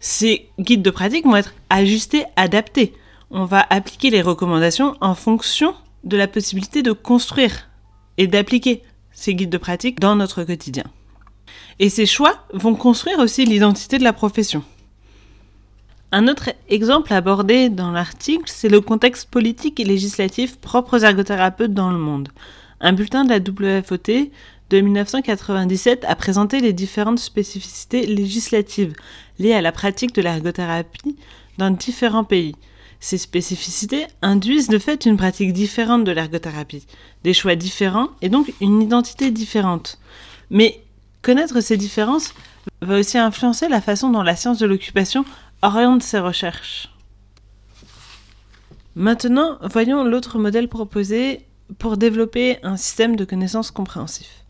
Ces 0.00 0.48
guides 0.58 0.82
de 0.82 0.90
pratique 0.90 1.26
vont 1.26 1.36
être 1.36 1.54
ajustés, 1.70 2.24
adaptés. 2.34 2.92
On 3.30 3.44
va 3.44 3.64
appliquer 3.70 4.10
les 4.10 4.20
recommandations 4.20 4.96
en 5.00 5.14
fonction 5.14 5.76
de 6.02 6.16
la 6.16 6.26
possibilité 6.26 6.82
de 6.82 6.90
construire 6.90 7.69
et 8.20 8.26
d'appliquer 8.26 8.82
ces 9.12 9.34
guides 9.34 9.48
de 9.48 9.56
pratique 9.56 9.98
dans 9.98 10.14
notre 10.14 10.44
quotidien. 10.44 10.84
Et 11.78 11.88
ces 11.88 12.04
choix 12.04 12.44
vont 12.52 12.74
construire 12.74 13.18
aussi 13.18 13.46
l'identité 13.46 13.96
de 13.96 14.04
la 14.04 14.12
profession. 14.12 14.62
Un 16.12 16.28
autre 16.28 16.50
exemple 16.68 17.14
abordé 17.14 17.70
dans 17.70 17.90
l'article, 17.90 18.44
c'est 18.44 18.68
le 18.68 18.82
contexte 18.82 19.30
politique 19.30 19.80
et 19.80 19.84
législatif 19.84 20.58
propre 20.58 20.98
aux 20.98 21.02
ergothérapeutes 21.02 21.72
dans 21.72 21.90
le 21.90 21.96
monde. 21.96 22.28
Un 22.82 22.92
bulletin 22.92 23.24
de 23.24 23.30
la 23.30 23.38
WFOT 23.38 24.30
de 24.68 24.80
1997 24.82 26.04
a 26.04 26.14
présenté 26.14 26.60
les 26.60 26.74
différentes 26.74 27.20
spécificités 27.20 28.04
législatives 28.04 28.92
liées 29.38 29.54
à 29.54 29.62
la 29.62 29.72
pratique 29.72 30.14
de 30.14 30.20
l'ergothérapie 30.20 31.16
dans 31.56 31.70
différents 31.70 32.24
pays. 32.24 32.54
Ces 33.00 33.16
spécificités 33.16 34.06
induisent 34.20 34.68
de 34.68 34.78
fait 34.78 35.06
une 35.06 35.16
pratique 35.16 35.54
différente 35.54 36.04
de 36.04 36.12
l'ergothérapie, 36.12 36.86
des 37.24 37.32
choix 37.32 37.56
différents 37.56 38.08
et 38.20 38.28
donc 38.28 38.52
une 38.60 38.82
identité 38.82 39.30
différente. 39.30 39.98
Mais 40.50 40.82
connaître 41.22 41.60
ces 41.60 41.78
différences 41.78 42.34
va 42.82 42.98
aussi 42.98 43.16
influencer 43.16 43.68
la 43.68 43.80
façon 43.80 44.10
dont 44.10 44.22
la 44.22 44.36
science 44.36 44.58
de 44.58 44.66
l'occupation 44.66 45.24
oriente 45.62 46.02
ses 46.02 46.18
recherches. 46.18 46.90
Maintenant, 48.94 49.56
voyons 49.62 50.04
l'autre 50.04 50.38
modèle 50.38 50.68
proposé 50.68 51.46
pour 51.78 51.96
développer 51.96 52.58
un 52.62 52.76
système 52.76 53.16
de 53.16 53.24
connaissances 53.24 53.70
compréhensif. 53.70 54.44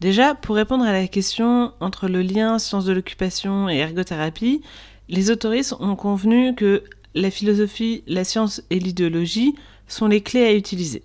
Déjà, 0.00 0.34
pour 0.34 0.56
répondre 0.56 0.84
à 0.84 0.92
la 0.92 1.06
question 1.06 1.72
entre 1.78 2.08
le 2.08 2.22
lien 2.22 2.58
sciences 2.58 2.86
de 2.86 2.92
l'occupation 2.92 3.68
et 3.68 3.76
ergothérapie, 3.76 4.62
les 5.08 5.30
autoristes 5.30 5.76
ont 5.78 5.94
convenu 5.94 6.56
que 6.56 6.82
la 7.14 7.30
philosophie, 7.30 8.02
la 8.06 8.24
science 8.24 8.62
et 8.70 8.78
l'idéologie 8.78 9.54
sont 9.88 10.06
les 10.06 10.22
clés 10.22 10.44
à 10.44 10.54
utiliser. 10.54 11.02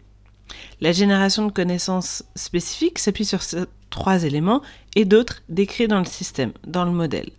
La 0.80 0.92
génération 0.92 1.46
de 1.46 1.52
connaissances 1.52 2.24
spécifiques 2.36 3.00
s'appuie 3.00 3.26
sur 3.26 3.42
ces 3.42 3.64
trois 3.90 4.24
éléments 4.24 4.62
et 4.96 5.06
d'autres 5.06 5.42
décrits 5.50 5.88
dans 5.88 6.00
le 6.00 6.06
système, 6.06 6.52
dans 6.66 6.86
le 6.86 6.92
modèle. 6.92 7.30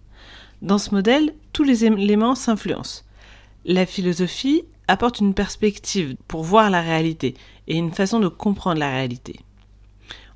Dans 0.60 0.78
ce 0.78 0.94
modèle, 0.94 1.34
tous 1.52 1.64
les 1.64 1.84
éléments 1.84 2.34
s'influencent. 2.34 3.04
La 3.64 3.86
philosophie 3.86 4.64
apporte 4.88 5.20
une 5.20 5.34
perspective 5.34 6.16
pour 6.26 6.42
voir 6.42 6.70
la 6.70 6.80
réalité 6.80 7.34
et 7.68 7.76
une 7.76 7.92
façon 7.92 8.18
de 8.18 8.28
comprendre 8.28 8.80
la 8.80 8.90
réalité. 8.90 9.40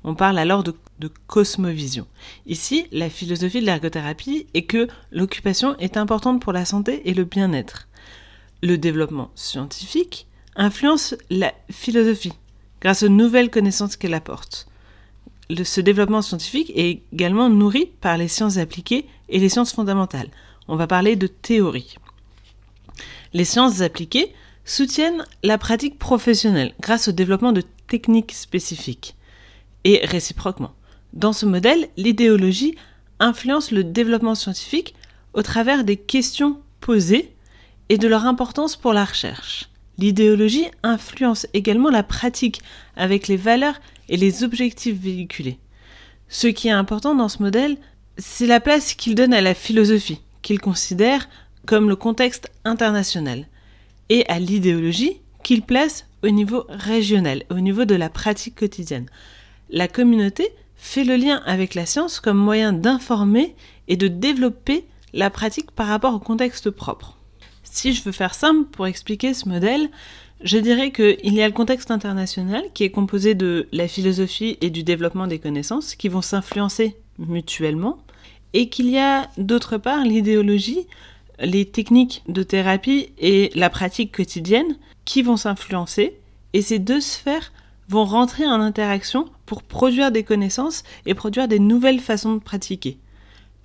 On 0.03 0.15
parle 0.15 0.37
alors 0.37 0.63
de, 0.63 0.73
cosmovision. 1.27 2.07
Ici, 2.45 2.87
la 2.91 3.09
philosophie 3.09 3.59
de 3.59 3.65
l'ergothérapie 3.65 4.47
est 4.53 4.63
que 4.63 4.87
l'occupation 5.11 5.77
est 5.79 5.97
importante 5.97 6.41
pour 6.41 6.53
la 6.53 6.63
santé 6.63 7.01
et 7.09 7.13
le 7.13 7.25
bien-être. 7.25 7.87
Le 8.63 8.77
développement 8.77 9.29
scientifique 9.35 10.25
influence 10.55 11.15
la 11.29 11.53
philosophie 11.69 12.31
grâce 12.79 13.03
aux 13.03 13.09
nouvelles 13.09 13.49
connaissances 13.49 13.97
qu'elle 13.97 14.13
apporte. 14.13 14.69
ce 15.49 15.81
développement 15.81 16.21
scientifique 16.21 16.71
est 16.73 17.03
également 17.11 17.49
nourri 17.49 17.87
par 17.99 18.17
les 18.17 18.29
sciences 18.29 18.55
appliquées 18.55 19.05
et 19.27 19.39
les 19.39 19.49
sciences 19.49 19.73
fondamentales. 19.73 20.29
On 20.69 20.77
va 20.77 20.87
parler 20.87 21.17
de 21.17 21.27
théorie. 21.27 21.95
Les 23.33 23.43
sciences 23.43 23.81
appliquées 23.81 24.33
soutiennent 24.63 25.25
la 25.43 25.57
pratique 25.57 25.99
professionnelle 25.99 26.73
grâce 26.79 27.09
au 27.09 27.11
développement 27.11 27.51
de 27.51 27.63
techniques 27.87 28.31
spécifiques 28.31 29.17
et 29.83 30.05
réciproquement. 30.05 30.71
Dans 31.11 31.33
ce 31.33 31.45
modèle, 31.45 31.89
l'idéologie 31.97 32.77
influence 33.19 33.71
le 33.71 33.83
développement 33.83 34.35
scientifique 34.35 34.95
au 35.33 35.41
travers 35.41 35.83
des 35.83 35.97
questions 35.97 36.61
posées 36.79 37.33
et 37.89 37.97
de 37.97 38.07
leur 38.07 38.25
importance 38.25 38.75
pour 38.75 38.93
la 38.93 39.05
recherche. 39.05 39.69
L'idéologie 39.97 40.65
influence 40.81 41.47
également 41.53 41.89
la 41.89 42.03
pratique 42.03 42.61
avec 42.95 43.27
les 43.27 43.37
valeurs 43.37 43.79
et 44.09 44.17
les 44.17 44.43
objectifs 44.43 44.97
véhiculés. 44.99 45.59
Ce 46.29 46.47
qui 46.47 46.67
est 46.67 46.71
important 46.71 47.13
dans 47.13 47.29
ce 47.29 47.43
modèle, 47.43 47.77
c'est 48.17 48.47
la 48.47 48.59
place 48.59 48.93
qu'il 48.93 49.15
donne 49.15 49.33
à 49.33 49.41
la 49.41 49.53
philosophie, 49.53 50.21
qu'il 50.41 50.59
considère 50.59 51.29
comme 51.65 51.89
le 51.89 51.95
contexte 51.95 52.51
international, 52.65 53.47
et 54.09 54.27
à 54.27 54.39
l'idéologie 54.39 55.21
qu'il 55.43 55.61
place 55.61 56.05
au 56.23 56.29
niveau 56.29 56.65
régional, 56.69 57.43
au 57.49 57.59
niveau 57.59 57.85
de 57.85 57.95
la 57.95 58.09
pratique 58.09 58.55
quotidienne 58.55 59.07
la 59.73 59.87
communauté 59.87 60.49
fait 60.77 61.03
le 61.03 61.15
lien 61.17 61.41
avec 61.45 61.75
la 61.75 61.85
science 61.85 62.19
comme 62.19 62.37
moyen 62.37 62.71
d'informer 62.71 63.55
et 63.87 63.97
de 63.97 64.07
développer 64.07 64.85
la 65.13 65.29
pratique 65.29 65.71
par 65.71 65.87
rapport 65.87 66.13
au 66.13 66.19
contexte 66.19 66.69
propre. 66.69 67.17
Si 67.73 67.93
je 67.93 68.03
veux 68.03 68.11
faire 68.11 68.35
simple 68.35 68.69
pour 68.69 68.85
expliquer 68.85 69.33
ce 69.33 69.49
modèle, 69.49 69.89
je 70.43 70.59
dirais 70.59 70.91
qu'il 70.91 71.33
y 71.33 71.41
a 71.41 71.47
le 71.47 71.53
contexte 71.53 71.89
international 71.89 72.61
qui 72.75 72.83
est 72.83 72.91
composé 72.91 73.33
de 73.33 73.67
la 73.71 73.87
philosophie 73.87 74.59
et 74.61 74.69
du 74.69 74.83
développement 74.83 75.25
des 75.25 75.39
connaissances 75.39 75.95
qui 75.95 76.07
vont 76.07 76.21
s'influencer 76.21 76.95
mutuellement, 77.17 77.97
et 78.53 78.69
qu'il 78.69 78.91
y 78.91 78.99
a 78.99 79.27
d'autre 79.39 79.79
part 79.79 80.03
l'idéologie 80.03 80.85
les 81.39 81.65
techniques 81.65 82.21
de 82.27 82.43
thérapie 82.43 83.09
et 83.17 83.49
la 83.55 83.71
pratique 83.71 84.15
quotidienne 84.15 84.77
qui 85.03 85.23
vont 85.23 85.35
s'influencer 85.35 86.13
et 86.53 86.61
ces 86.61 86.77
deux 86.77 87.01
sphères 87.01 87.53
vont 87.89 88.05
rentrer 88.05 88.45
en 88.45 88.61
interaction 88.61 89.25
pour 89.47 89.63
produire 89.63 90.11
des 90.11 90.23
connaissances 90.23 90.83
et 91.07 91.15
produire 91.15 91.47
des 91.47 91.57
nouvelles 91.57 91.99
façons 91.99 92.33
de 92.33 92.39
pratiquer. 92.39 92.99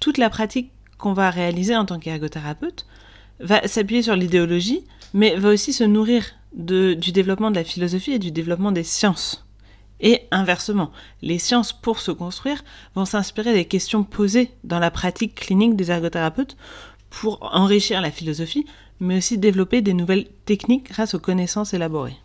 Toute 0.01 0.17
la 0.17 0.31
pratique 0.31 0.71
qu'on 0.97 1.13
va 1.13 1.29
réaliser 1.29 1.77
en 1.77 1.85
tant 1.85 1.99
qu'ergothérapeute 1.99 2.87
va 3.41 3.67
s'appuyer 3.67 4.03
sur 4.03 4.17
l'idéologie, 4.17 4.85
mais 5.15 5.37
va 5.37 5.51
aussi 5.51 5.73
se 5.73 5.85
nourrir 5.85 6.25
du 6.53 7.13
développement 7.13 7.51
de 7.51 7.57
la 7.57 7.65
philosophie 7.65 8.13
et 8.13 8.19
du 8.19 8.31
développement 8.31 8.73
des 8.73 8.85
sciences. 8.85 9.45
Et 10.01 10.23
inversement, 10.31 10.93
les 11.23 11.39
sciences, 11.39 11.73
pour 11.73 11.99
se 11.99 12.13
construire, 12.13 12.63
vont 12.95 13.05
s'inspirer 13.05 13.53
des 13.53 13.65
questions 13.65 14.05
posées 14.05 14.51
dans 14.65 14.79
la 14.79 14.91
pratique 14.91 15.35
clinique 15.35 15.77
des 15.77 15.91
ergothérapeutes 15.91 16.57
pour 17.11 17.39
enrichir 17.53 18.01
la 18.01 18.11
philosophie, 18.11 18.67
mais 19.01 19.19
aussi 19.19 19.39
développer 19.39 19.81
des 19.83 19.95
nouvelles 19.95 20.29
techniques 20.45 20.91
grâce 20.91 21.15
aux 21.15 21.19
connaissances 21.19 21.75
élaborées. 21.75 22.17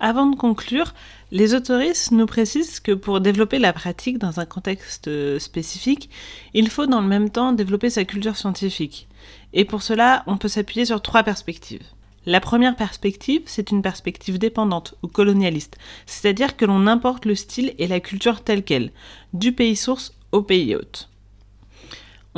Avant 0.00 0.26
de 0.26 0.36
conclure, 0.36 0.94
les 1.32 1.54
autoristes 1.54 2.12
nous 2.12 2.26
précisent 2.26 2.78
que 2.78 2.92
pour 2.92 3.20
développer 3.20 3.58
la 3.58 3.72
pratique 3.72 4.18
dans 4.18 4.38
un 4.38 4.46
contexte 4.46 5.10
spécifique, 5.38 6.08
il 6.54 6.70
faut 6.70 6.86
dans 6.86 7.00
le 7.00 7.08
même 7.08 7.30
temps 7.30 7.52
développer 7.52 7.90
sa 7.90 8.04
culture 8.04 8.36
scientifique. 8.36 9.08
Et 9.52 9.64
pour 9.64 9.82
cela, 9.82 10.22
on 10.26 10.36
peut 10.36 10.48
s'appuyer 10.48 10.84
sur 10.84 11.02
trois 11.02 11.24
perspectives. 11.24 11.82
La 12.26 12.40
première 12.40 12.76
perspective, 12.76 13.42
c'est 13.46 13.70
une 13.72 13.82
perspective 13.82 14.38
dépendante 14.38 14.94
ou 15.02 15.08
colonialiste, 15.08 15.78
c'est-à-dire 16.06 16.56
que 16.56 16.64
l'on 16.64 16.86
importe 16.86 17.24
le 17.24 17.34
style 17.34 17.74
et 17.78 17.88
la 17.88 18.00
culture 18.00 18.44
telle 18.44 18.62
qu'elle, 18.62 18.92
du 19.32 19.52
pays 19.52 19.76
source 19.76 20.14
au 20.30 20.42
pays 20.42 20.76
hôte. 20.76 21.08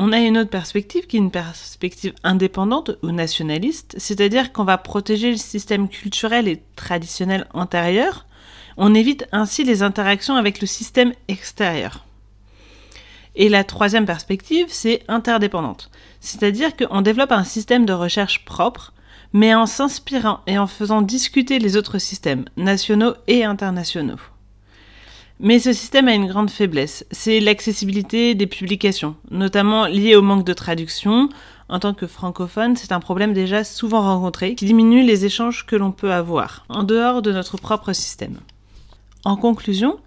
On 0.02 0.12
a 0.12 0.18
une 0.18 0.38
autre 0.38 0.48
perspective 0.48 1.06
qui 1.06 1.16
est 1.16 1.20
une 1.20 1.30
perspective 1.30 2.14
indépendante 2.24 2.92
ou 3.02 3.10
nationaliste, 3.10 3.96
c'est-à-dire 3.98 4.50
qu'on 4.50 4.64
va 4.64 4.78
protéger 4.78 5.30
le 5.30 5.36
système 5.36 5.90
culturel 5.90 6.48
et 6.48 6.62
traditionnel 6.74 7.46
antérieur. 7.52 8.24
On 8.78 8.94
évite 8.94 9.26
ainsi 9.30 9.62
les 9.62 9.82
interactions 9.82 10.36
avec 10.36 10.62
le 10.62 10.66
système 10.66 11.12
extérieur. 11.28 12.06
Et 13.34 13.50
la 13.50 13.62
troisième 13.62 14.06
perspective, 14.06 14.68
c'est 14.70 15.02
interdépendante, 15.06 15.90
c'est-à-dire 16.20 16.74
qu'on 16.76 17.02
développe 17.02 17.32
un 17.32 17.44
système 17.44 17.84
de 17.84 17.92
recherche 17.92 18.46
propre, 18.46 18.94
mais 19.34 19.54
en 19.54 19.66
s'inspirant 19.66 20.40
et 20.46 20.56
en 20.56 20.66
faisant 20.66 21.02
discuter 21.02 21.58
les 21.58 21.76
autres 21.76 21.98
systèmes, 21.98 22.46
nationaux 22.56 23.16
et 23.26 23.44
internationaux. 23.44 24.16
Mais 25.42 25.58
ce 25.58 25.72
système 25.72 26.06
a 26.06 26.12
une 26.12 26.26
grande 26.26 26.50
faiblesse, 26.50 27.06
c'est 27.10 27.40
l'accessibilité 27.40 28.34
des 28.34 28.46
publications, 28.46 29.16
notamment 29.30 29.86
liée 29.86 30.14
au 30.14 30.20
manque 30.20 30.44
de 30.44 30.52
traduction. 30.52 31.30
En 31.70 31.78
tant 31.78 31.94
que 31.94 32.06
francophone, 32.06 32.76
c'est 32.76 32.92
un 32.92 33.00
problème 33.00 33.32
déjà 33.32 33.64
souvent 33.64 34.02
rencontré 34.02 34.54
qui 34.54 34.66
diminue 34.66 35.02
les 35.02 35.24
échanges 35.24 35.64
que 35.64 35.76
l'on 35.76 35.92
peut 35.92 36.12
avoir 36.12 36.66
en 36.68 36.82
dehors 36.82 37.22
de 37.22 37.32
notre 37.32 37.56
propre 37.56 37.94
système. 37.94 38.38
En 39.24 39.36
conclusion, 39.36 39.98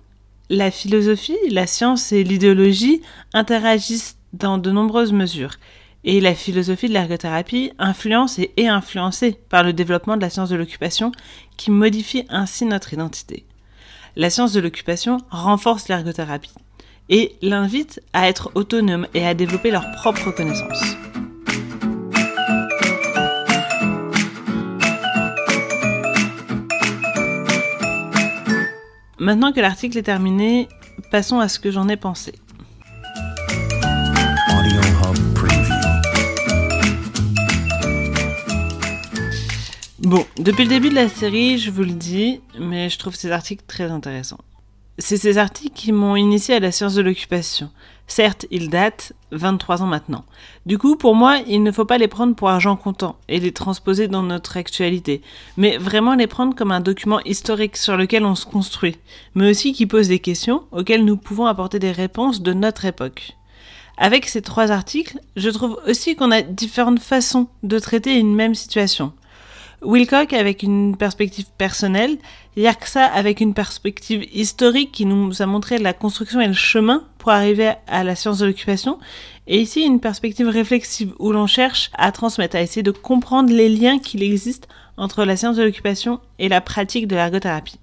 la 0.52 0.70
philosophie, 0.70 1.38
la 1.50 1.66
science 1.66 2.12
et 2.12 2.24
l'idéologie 2.24 3.02
interagissent 3.34 4.18
dans 4.34 4.60
de 4.60 4.70
nombreuses 4.70 5.14
mesures. 5.14 5.56
Et 6.04 6.22
la 6.22 6.36
philosophie 6.36 6.90
de 6.90 6.94
l'ergothérapie 6.94 7.72
influence 7.80 8.38
et 8.38 8.54
est 8.58 8.68
influencée 8.68 9.40
par 9.50 9.64
le 9.64 9.74
développement 9.74 10.16
de 10.16 10.22
la 10.22 10.30
science 10.30 10.50
de 10.50 10.58
l'occupation 10.58 11.12
qui 11.58 11.72
modifie 11.72 12.26
ainsi 12.30 12.66
notre 12.66 12.94
identité 12.94 13.48
la 14.16 14.30
science 14.30 14.54
de 14.54 14.60
l'occupation 14.60 15.18
renforce 15.30 15.88
l'ergothérapie 15.88 16.54
et 17.10 17.36
l'invite 17.42 18.02
à 18.14 18.30
être 18.30 18.52
autonome 18.56 19.08
et 19.14 19.26
à 19.26 19.34
développer 19.34 19.72
leurs 19.72 19.92
propres 19.92 20.32
connaissances. 20.32 20.96
Maintenant 29.20 29.54
que 29.54 29.62
l'article 29.62 29.98
est 29.98 30.04
terminé, 30.04 30.68
passons 31.10 31.40
à 31.40 31.48
ce 31.48 31.60
que 31.60 31.72
j'en 31.72 31.88
ai 31.88 31.96
pensé. 31.98 32.34
Bon, 40.04 40.26
depuis 40.38 40.64
le 40.64 40.70
début 40.70 40.90
de 40.90 40.96
la 40.96 41.08
série, 41.08 41.58
je 41.58 41.72
vous 41.72 41.84
le 41.84 41.94
dis, 41.94 42.42
mais 42.60 42.90
je 42.90 43.00
trouve 43.00 43.16
ces 43.16 43.32
articles 43.32 43.64
très 43.66 43.90
intéressants. 43.90 44.42
C'est 44.98 45.16
ces 45.16 45.38
articles 45.38 45.74
qui 45.74 45.94
m'ont 45.94 46.18
initié 46.18 46.56
à 46.56 46.60
la 46.60 46.74
science 46.74 46.96
de 46.96 47.02
l'occupation. 47.02 47.70
Certes, 48.06 48.46
ils 48.52 48.70
datent 48.70 49.14
23 49.32 49.82
ans 49.82 49.88
maintenant. 49.88 50.26
Du 50.66 50.78
coup, 50.78 50.98
pour 50.98 51.16
moi, 51.16 51.38
il 51.48 51.64
ne 51.64 51.72
faut 51.72 51.86
pas 51.86 51.98
les 51.98 52.10
prendre 52.10 52.36
pour 52.36 52.50
argent 52.50 52.76
comptant 52.76 53.16
et 53.30 53.40
les 53.40 53.54
transposer 53.54 54.10
dans 54.10 54.24
notre 54.24 54.58
actualité, 54.58 55.22
mais 55.56 55.78
vraiment 55.78 56.16
les 56.16 56.28
prendre 56.28 56.54
comme 56.54 56.74
un 56.74 56.82
document 56.82 57.22
historique 57.22 57.78
sur 57.78 57.96
lequel 57.96 58.26
on 58.26 58.36
se 58.36 58.46
construit, 58.46 58.98
mais 59.36 59.50
aussi 59.50 59.72
qui 59.72 59.86
pose 59.86 60.10
des 60.10 60.20
questions 60.20 60.64
auxquelles 60.74 61.06
nous 61.06 61.16
pouvons 61.16 61.46
apporter 61.46 61.80
des 61.80 61.94
réponses 61.94 62.42
de 62.42 62.52
notre 62.52 62.84
époque. 62.84 63.38
Avec 63.98 64.26
ces 64.26 64.42
trois 64.42 64.70
articles, 64.70 65.18
je 65.38 65.50
trouve 65.50 65.80
aussi 65.88 66.18
qu'on 66.18 66.32
a 66.32 66.42
différentes 66.42 67.00
façons 67.00 67.48
de 67.64 67.80
traiter 67.80 68.20
une 68.20 68.36
même 68.36 68.54
situation. 68.54 69.14
Wilcock 69.84 70.34
avec 70.34 70.64
une 70.64 70.96
perspective 70.96 71.46
personnelle, 71.58 72.18
Yerksa 72.56 73.06
avec 73.06 73.42
une 73.42 73.54
perspective 73.54 74.26
historique 74.34 74.92
qui 74.92 75.06
nous 75.06 75.42
a 75.42 75.46
montré 75.46 75.78
la 75.78 75.94
construction 75.94 76.42
et 76.42 76.48
le 76.48 76.54
chemin 76.54 77.04
pour 77.18 77.32
arriver 77.32 77.74
à 77.88 78.04
la 78.04 78.16
science 78.16 78.40
de 78.40 78.46
l'occupation, 78.46 79.00
et 79.48 79.60
ici 79.60 79.82
une 79.82 80.00
perspective 80.00 80.48
réflexive 80.48 81.14
où 81.20 81.32
l'on 81.32 81.48
cherche 81.48 81.92
à 81.94 82.12
transmettre, 82.12 82.56
à 82.56 82.62
essayer 82.62 82.84
de 82.84 82.92
comprendre 82.92 83.52
les 83.52 83.70
liens 83.70 84.00
qu'il 84.00 84.24
existe 84.24 84.68
entre 84.98 85.26
la 85.26 85.36
science 85.36 85.56
de 85.56 85.64
l'occupation 85.64 86.20
et 86.40 86.50
la 86.50 86.62
pratique 86.62 87.08
de 87.08 87.16
l'ergothérapie. 87.16 87.80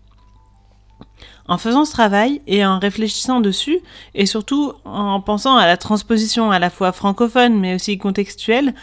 En 1.48 1.58
faisant 1.58 1.84
ce 1.84 1.92
travail 1.92 2.40
et 2.46 2.64
en 2.64 2.78
réfléchissant 2.78 3.40
dessus, 3.40 3.80
et 4.14 4.26
surtout 4.26 4.72
en 4.84 5.20
pensant 5.20 5.56
à 5.56 5.66
la 5.66 5.76
transposition 5.76 6.50
à 6.50 6.58
la 6.58 6.70
fois 6.70 6.92
francophone 6.92 7.58
mais 7.58 7.74
aussi 7.74 7.98
contextuelle, 7.98 8.74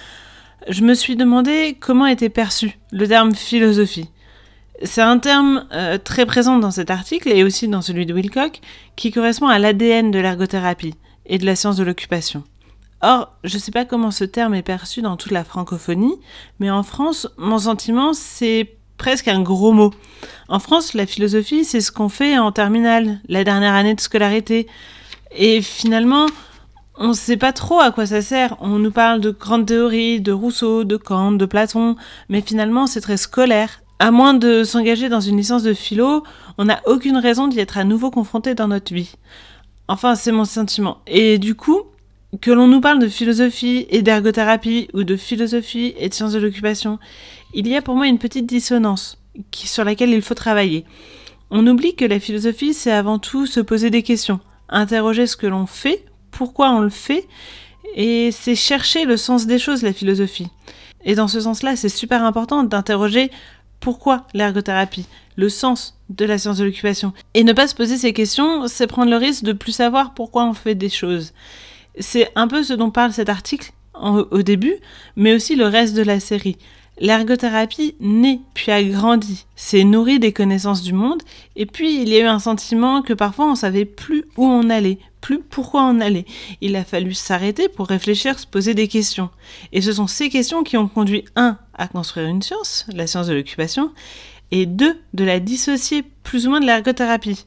je 0.67 0.84
me 0.84 0.93
suis 0.93 1.15
demandé 1.15 1.78
comment 1.80 2.06
était 2.06 2.30
perçu 2.30 2.78
le 2.91 3.08
terme 3.08 3.34
philosophie. 3.36 4.10
C'est 4.84 5.02
un 5.02 5.17
terme 5.17 5.65
euh, 5.72 5.98
très 5.98 6.26
présent 6.26 6.58
dans 6.58 6.72
cet 6.72 6.91
article 6.91 7.30
et 7.30 7.43
aussi 7.43 7.67
dans 7.67 7.82
celui 7.82 8.06
de 8.06 8.13
Wilcock 8.13 8.62
qui 8.96 9.12
correspond 9.12 9.48
à 9.48 9.58
l'ADN 9.58 10.12
de 10.12 10.20
l'ergothérapie 10.20 10.96
et 11.26 11.38
de 11.38 11.46
la 11.46 11.56
science 11.56 11.78
de 11.78 11.84
l'occupation. 11.84 12.43
Or, 13.02 13.34
je 13.43 13.56
ne 13.56 13.60
sais 13.60 13.72
pas 13.72 13.86
comment 13.86 14.12
ce 14.12 14.24
terme 14.24 14.56
est 14.56 14.63
perçu 14.63 15.02
dans 15.02 15.17
toute 15.17 15.32
la 15.32 15.43
francophonie, 15.43 16.15
mais 16.60 16.72
en 16.72 16.84
France, 16.84 17.28
mon 17.38 17.60
sentiment, 17.60 18.13
c'est 18.13 18.76
presque 18.98 19.28
un 19.28 19.41
gros 19.41 19.72
mot. 19.72 19.93
En 20.48 20.60
France, 20.60 20.93
la 20.93 21.06
philosophie, 21.06 21.63
c'est 21.63 21.82
ce 21.82 21.91
qu'on 21.91 22.10
fait 22.10 22.38
en 22.39 22.52
terminale, 22.52 23.20
la 23.28 23.43
dernière 23.43 23.76
année 23.76 23.93
de 23.93 24.00
scolarité. 24.00 24.67
Et 25.36 25.62
finalement, 25.62 26.26
on 26.97 27.10
ne 27.10 27.13
sait 27.13 27.38
pas 27.38 27.53
trop 27.53 27.79
à 27.79 27.91
quoi 27.91 28.05
ça 28.05 28.21
sert. 28.21 28.57
On 28.60 28.79
nous 28.79 28.91
parle 28.91 29.21
de 29.21 29.31
grandes 29.31 29.67
théories, 29.67 30.19
de 30.19 30.31
Rousseau, 30.31 30.83
de 30.83 30.97
Kant, 30.97 31.31
de 31.33 31.45
Platon, 31.45 31.95
mais 32.29 32.41
finalement 32.41 32.88
c'est 32.88 33.01
très 33.01 33.17
scolaire. 33.17 33.81
À 33.99 34.12
moins 34.12 34.33
de 34.33 34.63
s'engager 34.63 35.10
dans 35.10 35.21
une 35.21 35.38
licence 35.38 35.63
de 35.63 35.73
philo, 35.73 36.23
on 36.57 36.65
n'a 36.65 36.81
aucune 36.86 37.17
raison 37.17 37.47
d'y 37.47 37.60
être 37.60 37.77
à 37.77 37.83
nouveau 37.83 38.12
confronté 38.12 38.53
dans 38.53 38.67
notre 38.67 38.93
vie. 38.93 39.15
Enfin, 39.88 40.15
c'est 40.15 40.31
mon 40.31 40.45
sentiment. 40.45 40.99
Et 41.07 41.39
du 41.39 41.55
coup, 41.55 41.83
que 42.41 42.51
l'on 42.51 42.67
nous 42.67 42.81
parle 42.81 42.99
de 42.99 43.07
philosophie 43.07 43.88
et 43.89 44.01
d'ergothérapie 44.01 44.89
ou 44.93 45.03
de 45.03 45.15
philosophie 45.15 45.95
et 45.97 46.10
de 46.10 46.13
sciences 46.13 46.33
de 46.33 46.39
l'occupation, 46.39 46.99
il 47.53 47.67
y 47.67 47.75
a 47.75 47.81
pour 47.81 47.95
moi 47.95 48.07
une 48.07 48.19
petite 48.19 48.45
dissonance 48.45 49.17
sur 49.53 49.83
laquelle 49.83 50.12
il 50.12 50.21
faut 50.21 50.36
travailler. 50.36 50.86
On 51.49 51.65
oublie 51.65 51.95
que 51.95 52.05
la 52.05 52.19
philosophie, 52.19 52.73
c'est 52.73 52.91
avant 52.91 53.17
tout 53.17 53.45
se 53.45 53.62
poser 53.62 53.89
des 53.89 54.03
questions, 54.03 54.41
interroger 54.69 55.25
ce 55.25 55.38
que 55.38 55.47
l'on 55.47 55.65
fait 55.65 56.03
pourquoi 56.38 56.69
on 56.69 56.82
le 56.82 56.89
fait, 56.89 57.28
et 57.95 58.30
c'est 58.32 58.54
chercher 58.54 59.06
le 59.06 59.17
sens 59.17 59.47
des 59.47 59.58
choses, 59.58 59.82
la 59.82 59.91
philosophie. 59.91 60.50
Et 61.04 61.15
dans 61.15 61.28
ce 61.28 61.41
sens-là, 61.41 61.76
c'est 61.76 61.89
super 61.89 62.23
important 62.23 62.63
d'interroger 62.63 63.32
pourquoi 63.80 64.28
l'ergothérapie, 64.36 65.08
le 65.36 65.50
sens 65.50 66.00
de 66.10 66.26
la 66.26 66.38
science 66.38 66.58
de 66.58 66.65
l'occupation. 66.65 67.12
Et 67.34 67.43
ne 67.43 67.54
pas 67.54 67.67
se 67.67 67.73
poser 67.73 67.97
ces 67.97 68.13
questions, 68.13 68.67
c'est 68.67 68.86
prendre 68.86 69.10
le 69.10 69.17
risque 69.17 69.43
de 69.45 69.52
plus 69.52 69.71
savoir 69.71 70.13
pourquoi 70.13 70.45
on 70.45 70.54
fait 70.54 70.76
des 70.76 70.89
choses. 70.89 71.34
C'est 72.00 72.32
un 72.36 72.47
peu 72.47 72.62
ce 72.62 72.73
dont 72.73 72.91
parle 72.91 73.13
cet 73.13 73.30
article 73.30 73.71
au 73.95 74.43
début, 74.43 74.76
mais 75.15 75.34
aussi 75.34 75.56
le 75.56 75.65
reste 75.65 75.95
de 75.95 76.04
la 76.04 76.19
série. 76.19 76.58
L'ergothérapie 76.99 77.95
naît 77.99 78.39
puis 78.53 78.71
a 78.71 78.83
grandi, 78.83 79.45
s'est 79.55 79.83
nourrie 79.83 80.19
des 80.19 80.33
connaissances 80.33 80.81
du 80.81 80.93
monde, 80.93 81.21
et 81.55 81.67
puis 81.67 82.01
il 82.01 82.10
y 82.10 82.17
a 82.17 82.21
eu 82.21 82.27
un 82.27 82.39
sentiment 82.39 83.03
que 83.03 83.13
parfois 83.13 83.51
on 83.51 83.55
savait 83.55 83.86
plus 83.86 84.25
où 84.36 84.45
on 84.45 84.69
allait, 84.69 84.97
plus 85.21 85.39
pourquoi 85.39 85.83
on 85.83 85.99
allait. 85.99 86.25
Il 86.62 86.75
a 86.75 86.83
fallu 86.83 87.13
s'arrêter 87.13 87.69
pour 87.69 87.88
réfléchir, 87.88 88.39
se 88.39 88.47
poser 88.47 88.73
des 88.73 88.88
questions. 88.88 89.29
Et 89.73 89.81
ce 89.81 89.93
sont 89.93 90.07
ces 90.07 90.29
questions 90.29 90.63
qui 90.63 90.77
ont 90.77 90.88
conduit, 90.88 91.25
un, 91.36 91.57
à 91.75 91.88
construire 91.88 92.27
une 92.27 92.41
science, 92.41 92.88
la 92.91 93.05
science 93.05 93.27
de 93.27 93.33
l'occupation, 93.33 93.91
et 94.51 94.65
deux, 94.65 94.97
de 95.13 95.23
la 95.23 95.39
dissocier 95.39 96.03
plus 96.23 96.47
ou 96.47 96.49
moins 96.49 96.62
de 96.62 96.65
l'ergothérapie. 96.65 97.45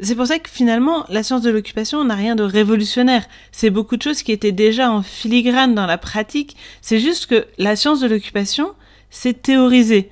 C'est 0.00 0.14
pour 0.14 0.26
ça 0.26 0.38
que 0.38 0.50
finalement, 0.50 1.04
la 1.08 1.22
science 1.22 1.42
de 1.42 1.50
l'occupation 1.50 2.04
n'a 2.04 2.14
rien 2.14 2.34
de 2.34 2.42
révolutionnaire. 2.42 3.24
C'est 3.52 3.70
beaucoup 3.70 3.96
de 3.96 4.02
choses 4.02 4.22
qui 4.22 4.32
étaient 4.32 4.52
déjà 4.52 4.90
en 4.90 5.02
filigrane 5.02 5.74
dans 5.74 5.86
la 5.86 5.98
pratique. 5.98 6.56
C'est 6.80 6.98
juste 6.98 7.26
que 7.26 7.46
la 7.58 7.76
science 7.76 8.00
de 8.00 8.08
l'occupation, 8.08 8.72
c'est 9.10 9.42
théorisé. 9.42 10.10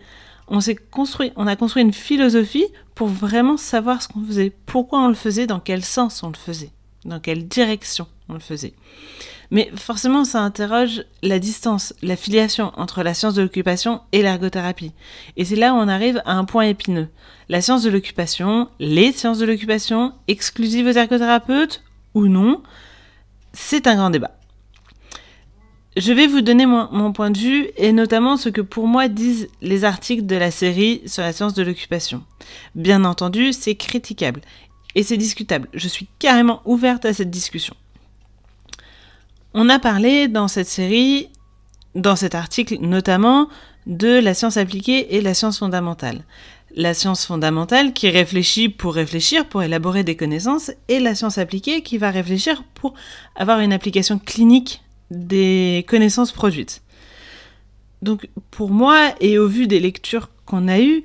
On 0.49 0.61
s'est 0.61 0.77
construit, 0.77 1.33
on 1.37 1.47
a 1.47 1.57
construit 1.57 1.83
une 1.83 1.93
philosophie 1.93 2.67
pour 2.95 3.09
vraiment 3.09 3.57
savoir 3.57 4.03
ce 4.03 4.09
qu'on 4.09 4.25
faisait, 4.25 4.53
pourquoi 4.67 5.01
on 5.01 5.09
le 5.09 5.15
faisait, 5.15 5.47
dans 5.47 5.61
quel 5.61 5.85
sens 5.85 6.23
on 6.23 6.29
le 6.29 6.37
faisait, 6.37 6.71
dans 7.05 7.21
quelle 7.21 7.47
direction 7.47 8.07
on 8.29 8.35
le 8.35 8.41
faisait. 8.41 8.75
Mais 9.51 9.71
forcément, 9.77 10.25
ça 10.25 10.41
interroge 10.41 11.05
la 11.23 11.39
distance, 11.39 11.95
la 12.03 12.17
filiation 12.17 12.73
entre 12.77 13.03
la 13.03 13.15
science 13.15 13.35
de 13.35 13.43
l'occupation 13.43 14.03
et 14.13 14.23
l'ergothérapie. 14.23 14.93
Et 15.37 15.45
c'est 15.45 15.57
là 15.57 15.73
où 15.73 15.77
on 15.77 15.89
arrive 15.89 16.21
à 16.27 16.33
un 16.35 16.45
point 16.45 16.65
épineux. 16.65 17.09
La 17.49 17.63
science 17.63 17.83
de 17.83 17.91
l'occupation, 17.91 18.69
les 18.79 19.13
sciences 19.13 19.39
de 19.39 19.47
l'occupation, 19.47 20.13
exclusives 20.29 20.87
aux 20.87 20.93
ergothérapeutes 20.93 21.83
ou 22.15 22.29
non, 22.29 22.63
c'est 23.55 23.87
un 23.87 23.97
grand 23.97 24.11
débat. 24.11 24.38
Je 25.99 26.13
vais 26.13 26.29
vous 26.29 26.43
donner 26.43 26.65
mon, 26.65 27.13
point 27.13 27.33
de 27.33 27.39
vue 27.39 27.71
et 27.77 27.91
notamment 27.91 28.37
ce 28.37 28.49
que 28.51 28.61
pour 28.61 28.87
moi 28.87 29.09
disent 29.09 29.49
les 29.61 29.83
articles 29.83 30.27
de 30.27 30.37
la 30.37 30.53
série 30.53 31.03
sur 31.07 31.25
la 31.25 31.33
science 31.33 31.55
de 31.55 31.65
l'occupation. 31.65 32.23
Bien 32.77 33.05
entendu, 33.05 33.53
c'est 33.53 33.75
critiquable 33.75 34.41
et 34.95 35.03
c'est 35.03 35.17
discutable. 35.17 35.69
Je 35.75 35.89
suis 35.89 36.07
carrément 36.21 36.63
ouverte 36.67 37.05
à 37.05 37.13
cette 37.13 37.31
discussion. 37.31 37.75
On 39.55 39.69
a 39.69 39.81
parlé 39.81 40.29
dans 40.29 40.47
cette 40.47 40.69
série, 40.69 41.31
dans 41.97 42.15
cet 42.15 42.37
article 42.37 42.77
notamment, 42.81 43.49
de 43.89 44.21
la 44.21 44.35
science 44.35 44.57
appliquée 44.57 45.17
et 45.17 45.21
la 45.21 45.35
science 45.35 45.59
fondamentale. 45.59 46.23
La 46.77 46.95
science 46.95 47.27
fondamentale 47.27 47.93
qui 47.93 48.09
réfléchit 48.09 48.69
pour 48.69 48.95
réfléchir, 48.95 49.49
pour 49.49 49.65
élaborer 49.65 50.05
des 50.05 50.15
connaissances, 50.15 50.71
et 50.87 51.01
la 51.01 51.17
science 51.17 51.39
appliquée 51.39 51.83
qui 51.83 51.99
va 51.99 52.13
réfléchir 52.13 52.63
pour 52.75 52.95
avoir 53.35 53.59
une 53.59 53.73
application 53.73 54.21
clinique 54.21 54.81
des 55.11 55.85
connaissances 55.89 56.33
produites. 56.33 56.83
Donc 58.03 58.29
pour 58.51 58.71
moi, 58.71 59.15
et 59.21 59.39
au 59.39 59.49
vu 59.49 59.67
des 59.67 59.81
lectures 59.81 60.31
qu'on 60.47 60.69
a 60.69 60.81
eues, 60.81 61.03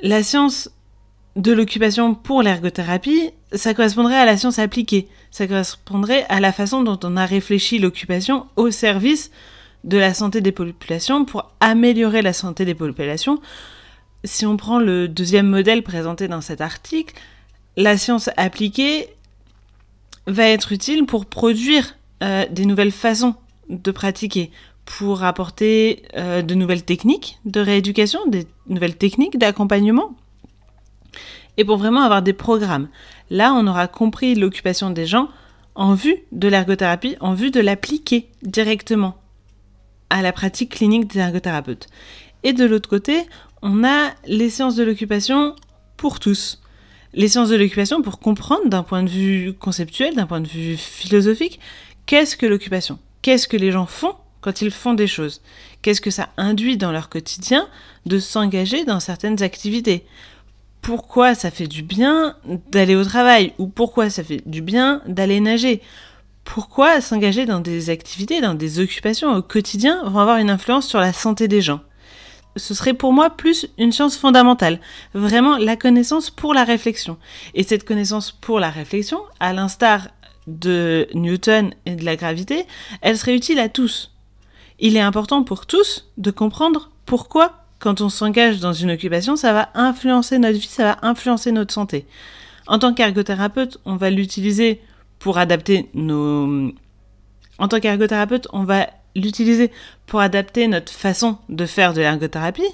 la 0.00 0.22
science 0.22 0.70
de 1.36 1.52
l'occupation 1.52 2.14
pour 2.14 2.42
l'ergothérapie, 2.42 3.30
ça 3.52 3.74
correspondrait 3.74 4.16
à 4.16 4.24
la 4.24 4.36
science 4.36 4.58
appliquée. 4.58 5.08
Ça 5.30 5.46
correspondrait 5.46 6.24
à 6.28 6.40
la 6.40 6.52
façon 6.52 6.82
dont 6.82 6.98
on 7.04 7.16
a 7.16 7.26
réfléchi 7.26 7.78
l'occupation 7.78 8.46
au 8.56 8.70
service 8.70 9.30
de 9.84 9.98
la 9.98 10.14
santé 10.14 10.40
des 10.40 10.52
populations 10.52 11.24
pour 11.24 11.52
améliorer 11.60 12.22
la 12.22 12.32
santé 12.32 12.64
des 12.64 12.74
populations. 12.74 13.40
Si 14.24 14.46
on 14.46 14.56
prend 14.56 14.78
le 14.78 15.08
deuxième 15.08 15.46
modèle 15.46 15.82
présenté 15.82 16.26
dans 16.26 16.40
cet 16.40 16.60
article, 16.60 17.14
la 17.76 17.96
science 17.98 18.30
appliquée 18.36 19.08
va 20.26 20.48
être 20.48 20.72
utile 20.72 21.06
pour 21.06 21.26
produire 21.26 21.94
euh, 22.22 22.44
des 22.50 22.66
nouvelles 22.66 22.92
façons 22.92 23.34
de 23.68 23.90
pratiquer, 23.90 24.50
pour 24.86 25.24
apporter 25.24 26.02
euh, 26.16 26.40
de 26.40 26.54
nouvelles 26.54 26.84
techniques 26.84 27.38
de 27.44 27.60
rééducation, 27.60 28.20
des 28.26 28.46
nouvelles 28.68 28.96
techniques 28.96 29.36
d'accompagnement 29.36 30.14
et 31.58 31.64
pour 31.64 31.76
vraiment 31.76 32.02
avoir 32.02 32.22
des 32.22 32.32
programmes. 32.32 32.88
Là, 33.28 33.52
on 33.52 33.66
aura 33.66 33.88
compris 33.88 34.34
l'occupation 34.34 34.90
des 34.90 35.06
gens 35.06 35.28
en 35.74 35.94
vue 35.94 36.16
de 36.32 36.48
l'ergothérapie, 36.48 37.16
en 37.20 37.34
vue 37.34 37.50
de 37.50 37.60
l'appliquer 37.60 38.28
directement 38.42 39.16
à 40.08 40.22
la 40.22 40.32
pratique 40.32 40.70
clinique 40.70 41.08
des 41.08 41.18
ergothérapeutes. 41.18 41.88
Et 42.44 42.52
de 42.52 42.64
l'autre 42.64 42.88
côté, 42.88 43.22
on 43.62 43.84
a 43.84 44.12
les 44.26 44.48
sciences 44.50 44.76
de 44.76 44.84
l'occupation 44.84 45.56
pour 45.96 46.20
tous. 46.20 46.62
Les 47.12 47.28
sciences 47.28 47.48
de 47.48 47.56
l'occupation 47.56 48.02
pour 48.02 48.20
comprendre 48.20 48.68
d'un 48.68 48.82
point 48.82 49.02
de 49.02 49.08
vue 49.08 49.54
conceptuel, 49.54 50.14
d'un 50.14 50.26
point 50.26 50.40
de 50.40 50.48
vue 50.48 50.76
philosophique, 50.76 51.58
qu'est-ce 52.06 52.36
que 52.36 52.46
l'occupation? 52.46 52.98
Qu'est-ce 53.22 53.48
que 53.48 53.56
les 53.56 53.72
gens 53.72 53.86
font 53.86 54.14
quand 54.40 54.62
ils 54.62 54.70
font 54.70 54.94
des 54.94 55.06
choses? 55.06 55.42
Qu'est-ce 55.82 56.00
que 56.00 56.10
ça 56.10 56.28
induit 56.36 56.76
dans 56.76 56.92
leur 56.92 57.08
quotidien 57.08 57.68
de 58.06 58.18
s'engager 58.18 58.84
dans 58.84 59.00
certaines 59.00 59.42
activités? 59.42 60.06
Pourquoi 60.80 61.34
ça 61.34 61.50
fait 61.50 61.66
du 61.66 61.82
bien 61.82 62.36
d'aller 62.70 62.94
au 62.94 63.04
travail? 63.04 63.52
Ou 63.58 63.66
pourquoi 63.66 64.08
ça 64.08 64.22
fait 64.22 64.42
du 64.46 64.62
bien 64.62 65.02
d'aller 65.06 65.40
nager? 65.40 65.82
Pourquoi 66.44 67.00
s'engager 67.00 67.44
dans 67.44 67.58
des 67.58 67.90
activités, 67.90 68.40
dans 68.40 68.54
des 68.54 68.78
occupations 68.78 69.34
au 69.34 69.42
quotidien 69.42 70.08
vont 70.08 70.20
avoir 70.20 70.38
une 70.38 70.50
influence 70.50 70.86
sur 70.86 71.00
la 71.00 71.12
santé 71.12 71.48
des 71.48 71.60
gens? 71.60 71.80
Ce 72.54 72.72
serait 72.72 72.94
pour 72.94 73.12
moi 73.12 73.30
plus 73.30 73.66
une 73.78 73.92
science 73.92 74.16
fondamentale, 74.16 74.80
vraiment 75.12 75.58
la 75.58 75.76
connaissance 75.76 76.30
pour 76.30 76.54
la 76.54 76.64
réflexion. 76.64 77.18
Et 77.54 77.64
cette 77.64 77.84
connaissance 77.84 78.30
pour 78.32 78.60
la 78.60 78.70
réflexion, 78.70 79.20
à 79.40 79.52
l'instar 79.52 80.08
de 80.46 81.08
Newton 81.14 81.72
et 81.86 81.96
de 81.96 82.04
la 82.04 82.16
gravité, 82.16 82.66
elle 83.00 83.18
serait 83.18 83.34
utile 83.34 83.58
à 83.58 83.68
tous. 83.68 84.12
Il 84.78 84.96
est 84.96 85.00
important 85.00 85.42
pour 85.42 85.66
tous 85.66 86.06
de 86.18 86.30
comprendre 86.30 86.90
pourquoi 87.06 87.64
quand 87.78 88.00
on 88.00 88.08
s'engage 88.08 88.60
dans 88.60 88.72
une 88.72 88.90
occupation, 88.90 89.36
ça 89.36 89.52
va 89.52 89.68
influencer 89.74 90.38
notre 90.38 90.58
vie, 90.58 90.66
ça 90.66 90.84
va 90.84 90.98
influencer 91.02 91.52
notre 91.52 91.74
santé. 91.74 92.06
En 92.66 92.78
tant 92.78 92.94
qu'ergothérapeute, 92.94 93.78
on 93.84 93.96
va 93.96 94.10
l'utiliser 94.10 94.80
pour 95.18 95.38
adapter 95.38 95.88
nos... 95.94 96.72
En 97.58 97.68
tant 97.68 97.80
qu'ergothérapeute, 97.80 98.48
on 98.52 98.64
va 98.64 98.88
l'utiliser 99.14 99.70
pour 100.06 100.20
adapter 100.20 100.68
notre 100.68 100.92
façon 100.92 101.38
de 101.48 101.64
faire 101.64 101.94
de 101.94 102.00
l'ergothérapie, 102.00 102.68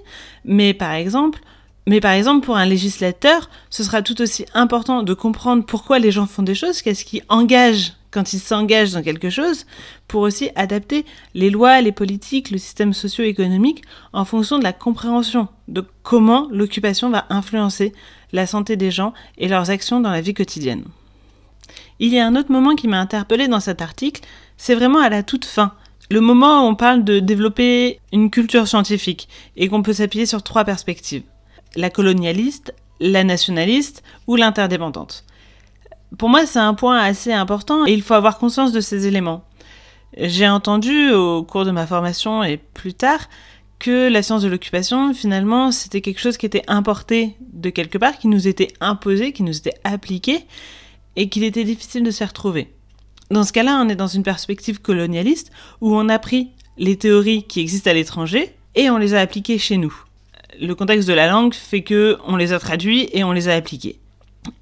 mais 0.45 0.75
par 0.75 0.93
exemple, 0.93 1.41
mais 1.87 2.01
par 2.01 2.13
exemple, 2.13 2.45
pour 2.45 2.57
un 2.57 2.67
législateur, 2.67 3.51
ce 3.71 3.83
sera 3.83 4.03
tout 4.03 4.21
aussi 4.23 4.47
important 4.55 5.03
de 5.03 5.15
comprendre 5.15 5.65
pourquoi 5.65 5.99
les 5.99 6.13
gens 6.13 6.27
font 6.27 6.43
des 6.43 6.55
choses, 6.55 6.81
qu'est-ce 6.83 7.05
qui 7.05 7.23
engage 7.29 7.95
quand 8.13 8.35
il 8.35 8.39
s'engage 8.39 8.93
dans 8.93 9.03
quelque 9.03 9.31
chose, 9.31 9.67
pour 10.07 10.21
aussi 10.21 10.51
adapter 10.55 11.05
les 11.35 11.51
lois, 11.51 11.81
les 11.81 11.93
politiques, 11.93 12.51
le 12.51 12.59
système 12.59 12.93
socio-économique 12.93 13.83
en 14.13 14.25
fonction 14.25 14.59
de 14.59 14.65
la 14.65 14.75
compréhension 14.75 15.49
de 15.67 15.83
comment 16.03 16.47
l'occupation 16.53 17.09
va 17.09 17.25
influencer 17.31 17.93
la 18.33 18.47
santé 18.47 18.77
des 18.77 18.91
gens 18.91 19.15
et 19.39 19.49
leurs 19.49 19.71
actions 19.71 20.01
dans 20.01 20.11
la 20.11 20.21
vie 20.21 20.35
quotidienne. 20.35 20.85
Il 22.01 22.13
y 22.13 22.19
a 22.19 22.27
un 22.27 22.37
autre 22.37 22.53
moment 22.53 22.75
qui 22.75 22.87
m'a 22.87 23.01
interpellé 23.01 23.49
dans 23.49 23.61
cet 23.61 23.81
article, 23.81 24.21
c'est 24.57 24.75
vraiment 24.75 25.01
à 25.01 25.09
la 25.09 25.23
toute 25.23 25.47
fin. 25.47 25.73
Le 26.11 26.21
moment 26.21 26.65
où 26.65 26.69
on 26.69 26.75
parle 26.75 27.05
de 27.05 27.19
développer 27.19 27.99
une 28.13 28.31
culture 28.31 28.69
scientifique 28.69 29.29
et 29.57 29.69
qu'on 29.69 29.83
peut 29.83 29.95
s'appuyer 29.95 30.27
sur 30.27 30.43
trois 30.43 30.65
perspectives. 30.65 31.23
La 31.77 31.91
colonialiste, 31.91 32.75
la 33.01 33.25
nationaliste 33.25 34.03
ou 34.27 34.37
l'interdépendante. 34.37 35.25
Pour 36.19 36.29
moi, 36.29 36.47
c'est 36.47 36.59
un 36.59 36.75
point 36.75 36.99
assez 36.99 37.33
important 37.33 37.87
et 37.87 37.93
il 37.93 38.03
faut 38.03 38.15
avoir 38.15 38.39
conscience 38.39 38.73
de 38.73 38.81
ces 38.81 39.07
éléments. 39.07 39.45
J'ai 40.19 40.49
entendu 40.49 41.11
au 41.11 41.43
cours 41.43 41.65
de 41.65 41.71
ma 41.71 41.87
formation 41.87 42.45
et 42.45 42.59
plus 42.59 42.95
tard 42.95 43.29
que 43.79 44.09
la 44.09 44.23
science 44.23 44.43
de 44.43 44.49
l'occupation, 44.49 45.13
finalement, 45.15 45.73
c'était 45.73 46.03
quelque 46.03 46.21
chose 46.21 46.37
qui 46.37 46.47
était 46.47 46.63
importé 46.69 47.37
de 47.53 47.71
quelque 47.71 47.99
part, 47.99 48.19
qui 48.19 48.29
nous 48.29 48.47
était 48.47 48.69
imposé, 48.81 49.33
qui 49.33 49.43
nous 49.43 49.57
était 49.57 49.75
appliqué, 49.83 50.47
et 51.17 51.29
qu'il 51.29 51.43
était 51.43 51.65
difficile 51.65 52.05
de 52.05 52.11
s'y 52.11 52.25
retrouver. 52.25 52.73
Dans 53.31 53.45
ce 53.45 53.53
cas-là, 53.53 53.83
on 53.85 53.89
est 53.89 53.97
dans 53.97 54.07
une 54.07 54.23
perspective 54.23 54.81
colonialiste 54.81 55.51
où 55.81 55.97
on 55.97 56.09
a 56.09 56.19
pris 56.19 56.51
les 56.79 56.97
théories 56.97 57.45
qui 57.45 57.61
existent 57.61 57.91
à 57.91 57.95
l'étranger 57.95 58.55
et 58.75 58.91
on 58.91 58.99
les 58.99 59.15
a 59.15 59.21
appliquées 59.21 59.59
chez 59.59 59.79
nous. 59.79 59.95
Le 60.61 60.75
contexte 60.75 61.09
de 61.09 61.15
la 61.15 61.29
langue 61.29 61.55
fait 61.55 61.83
que 61.83 62.19
on 62.27 62.37
les 62.37 62.53
a 62.53 62.59
traduits 62.59 63.09
et 63.13 63.25
on 63.25 63.33
les 63.33 63.49
a 63.49 63.55
appliqués. 63.55 63.99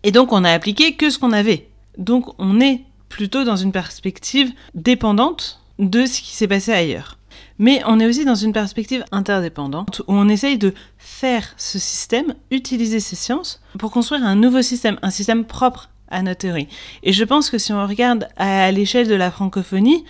Et 0.02 0.12
donc 0.12 0.32
on 0.32 0.44
a 0.44 0.52
appliqué 0.52 0.94
que 0.94 1.10
ce 1.10 1.18
qu'on 1.18 1.32
avait. 1.32 1.68
Donc 1.98 2.34
on 2.38 2.60
est 2.60 2.82
plutôt 3.08 3.44
dans 3.44 3.56
une 3.56 3.72
perspective 3.72 4.52
dépendante 4.74 5.60
de 5.78 6.06
ce 6.06 6.20
qui 6.20 6.34
s'est 6.34 6.48
passé 6.48 6.72
ailleurs. 6.72 7.18
Mais 7.58 7.82
on 7.86 8.00
est 8.00 8.06
aussi 8.06 8.24
dans 8.24 8.34
une 8.34 8.52
perspective 8.52 9.04
interdépendante 9.12 10.00
où 10.06 10.14
on 10.14 10.28
essaye 10.28 10.58
de 10.58 10.74
faire 10.98 11.52
ce 11.56 11.78
système, 11.78 12.34
utiliser 12.50 13.00
ces 13.00 13.16
sciences 13.16 13.60
pour 13.78 13.90
construire 13.90 14.24
un 14.24 14.34
nouveau 14.34 14.62
système, 14.62 14.98
un 15.02 15.10
système 15.10 15.44
propre 15.44 15.90
à 16.08 16.22
notre 16.22 16.38
théorie. 16.38 16.68
Et 17.02 17.12
je 17.12 17.24
pense 17.24 17.50
que 17.50 17.58
si 17.58 17.72
on 17.72 17.86
regarde 17.86 18.28
à 18.36 18.70
l'échelle 18.72 19.08
de 19.08 19.14
la 19.14 19.30
francophonie, 19.30 20.04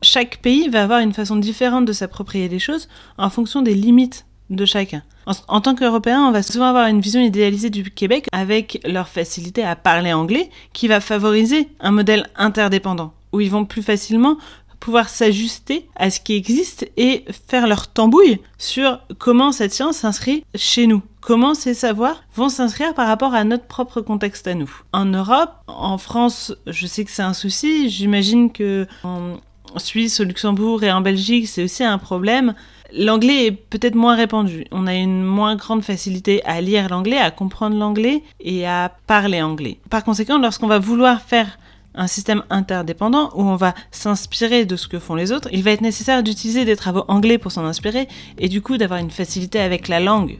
chaque 0.00 0.38
pays 0.38 0.68
va 0.68 0.82
avoir 0.82 1.00
une 1.00 1.12
façon 1.12 1.36
différente 1.36 1.84
de 1.84 1.92
s'approprier 1.92 2.48
les 2.48 2.58
choses 2.58 2.88
en 3.18 3.30
fonction 3.30 3.62
des 3.62 3.74
limites 3.74 4.24
de 4.56 4.64
chacun. 4.64 5.02
En, 5.48 5.60
tant 5.60 5.74
qu'Européens, 5.74 6.26
on 6.26 6.32
va 6.32 6.42
souvent 6.42 6.66
avoir 6.66 6.88
une 6.88 7.00
vision 7.00 7.20
idéalisée 7.20 7.70
du 7.70 7.84
Québec 7.90 8.26
avec 8.32 8.80
leur 8.84 9.08
facilité 9.08 9.62
à 9.62 9.76
parler 9.76 10.12
anglais 10.12 10.50
qui 10.72 10.88
va 10.88 11.00
favoriser 11.00 11.68
un 11.78 11.92
modèle 11.92 12.26
interdépendant 12.36 13.12
où 13.32 13.40
ils 13.40 13.50
vont 13.50 13.64
plus 13.64 13.82
facilement 13.82 14.36
pouvoir 14.80 15.08
s'ajuster 15.08 15.88
à 15.94 16.10
ce 16.10 16.18
qui 16.18 16.34
existe 16.34 16.90
et 16.96 17.24
faire 17.48 17.68
leur 17.68 17.86
tambouille 17.92 18.40
sur 18.58 18.98
comment 19.18 19.52
cette 19.52 19.72
science 19.72 19.98
s'inscrit 19.98 20.44
chez 20.56 20.88
nous. 20.88 21.02
Comment 21.20 21.54
ces 21.54 21.72
savoirs 21.72 22.24
vont 22.34 22.48
s'inscrire 22.48 22.92
par 22.92 23.06
rapport 23.06 23.32
à 23.32 23.44
notre 23.44 23.66
propre 23.66 24.00
contexte 24.00 24.48
à 24.48 24.54
nous. 24.54 24.70
En 24.92 25.04
Europe, 25.04 25.52
en 25.68 25.98
France, 25.98 26.52
je 26.66 26.88
sais 26.88 27.04
que 27.04 27.12
c'est 27.12 27.22
un 27.22 27.32
souci. 27.32 27.88
J'imagine 27.90 28.50
que 28.50 28.88
en 29.04 29.38
Suisse, 29.78 30.18
au 30.18 30.24
Luxembourg 30.24 30.82
et 30.82 30.90
en 30.90 31.00
Belgique, 31.00 31.46
c'est 31.46 31.62
aussi 31.62 31.84
un 31.84 31.98
problème 31.98 32.54
L'anglais 32.94 33.46
est 33.46 33.52
peut-être 33.52 33.94
moins 33.94 34.16
répandu. 34.16 34.66
On 34.70 34.86
a 34.86 34.94
une 34.94 35.22
moins 35.22 35.56
grande 35.56 35.82
facilité 35.82 36.44
à 36.44 36.60
lire 36.60 36.88
l'anglais, 36.88 37.18
à 37.18 37.30
comprendre 37.30 37.76
l'anglais 37.76 38.22
et 38.40 38.66
à 38.66 38.92
parler 39.06 39.40
anglais. 39.40 39.78
Par 39.88 40.04
conséquent, 40.04 40.38
lorsqu'on 40.38 40.66
va 40.66 40.78
vouloir 40.78 41.22
faire 41.22 41.58
un 41.94 42.06
système 42.06 42.42
interdépendant 42.50 43.30
où 43.34 43.42
on 43.42 43.56
va 43.56 43.74
s'inspirer 43.90 44.64
de 44.64 44.76
ce 44.76 44.88
que 44.88 44.98
font 44.98 45.14
les 45.14 45.32
autres, 45.32 45.48
il 45.52 45.62
va 45.62 45.72
être 45.72 45.80
nécessaire 45.80 46.22
d'utiliser 46.22 46.64
des 46.64 46.76
travaux 46.76 47.04
anglais 47.08 47.38
pour 47.38 47.52
s'en 47.52 47.64
inspirer 47.64 48.08
et 48.38 48.48
du 48.48 48.62
coup 48.62 48.76
d'avoir 48.76 49.00
une 49.00 49.10
facilité 49.10 49.58
avec 49.60 49.88
la 49.88 50.00
langue 50.00 50.38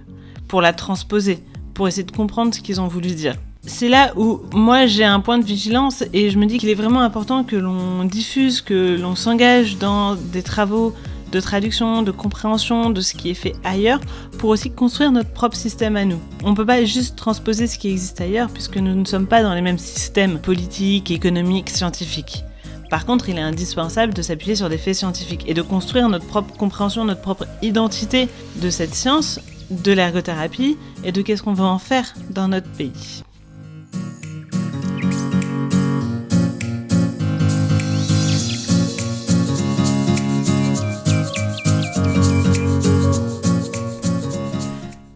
pour 0.49 0.61
la 0.61 0.73
transposer, 0.73 1.39
pour 1.75 1.89
essayer 1.89 2.05
de 2.05 2.13
comprendre 2.13 2.55
ce 2.55 2.61
qu'ils 2.61 2.81
ont 2.81 2.89
voulu 2.89 3.09
dire. 3.09 3.35
C'est 3.65 3.89
là 3.89 4.13
où 4.17 4.41
moi 4.53 4.87
j'ai 4.87 5.05
un 5.05 5.21
point 5.21 5.39
de 5.39 5.45
vigilance 5.45 6.03
et 6.13 6.31
je 6.31 6.39
me 6.39 6.47
dis 6.47 6.59
qu'il 6.59 6.69
est 6.69 6.75
vraiment 6.75 7.03
important 7.03 7.45
que 7.45 7.55
l'on 7.55 8.05
diffuse, 8.05 8.61
que 8.61 8.99
l'on 9.01 9.15
s'engage 9.15 9.79
dans 9.79 10.17
des 10.17 10.43
travaux 10.43 10.95
de 11.33 11.41
traduction, 11.41 12.03
de 12.03 12.11
compréhension 12.11 12.91
de 12.91 13.01
ce 13.01 13.15
qui 13.15 13.31
est 13.31 13.35
fait 13.35 13.55
ailleurs 13.65 14.01
pour 14.39 14.51
aussi 14.51 14.71
construire 14.71 15.11
notre 15.11 15.31
propre 15.31 15.57
système 15.57 15.97
à 15.97 16.05
nous. 16.05 16.21
On 16.45 16.51
ne 16.51 16.57
peut 16.57 16.67
pas 16.67 16.85
juste 16.85 17.17
transposer 17.17 17.67
ce 17.67 17.79
qui 17.79 17.89
existe 17.89 18.21
ailleurs 18.21 18.51
puisque 18.51 18.77
nous 18.77 18.95
ne 18.95 19.05
sommes 19.05 19.27
pas 19.27 19.43
dans 19.43 19.55
les 19.55 19.63
mêmes 19.63 19.79
systèmes 19.79 20.39
politiques, 20.39 21.11
économiques, 21.11 21.71
scientifiques. 21.71 22.45
Par 22.91 23.07
contre, 23.07 23.31
il 23.31 23.39
est 23.39 23.43
indispensable 23.43 24.13
de 24.13 24.21
s'appuyer 24.21 24.55
sur 24.55 24.69
des 24.69 24.77
faits 24.77 24.97
scientifiques 24.97 25.45
et 25.47 25.55
de 25.55 25.63
construire 25.63 26.11
notre 26.11 26.27
propre 26.27 26.55
compréhension, 26.55 27.07
notre 27.07 27.23
propre 27.23 27.47
identité 27.63 28.29
de 28.57 28.69
cette 28.69 28.95
science, 28.95 29.41
de 29.71 29.93
l'ergothérapie 29.93 30.77
et 31.03 31.11
de 31.11 31.23
qu'est-ce 31.23 31.43
qu'on 31.43 31.55
veut 31.55 31.65
en 31.65 31.79
faire 31.79 32.13
dans 32.31 32.49
notre 32.49 32.69
pays. 32.69 33.23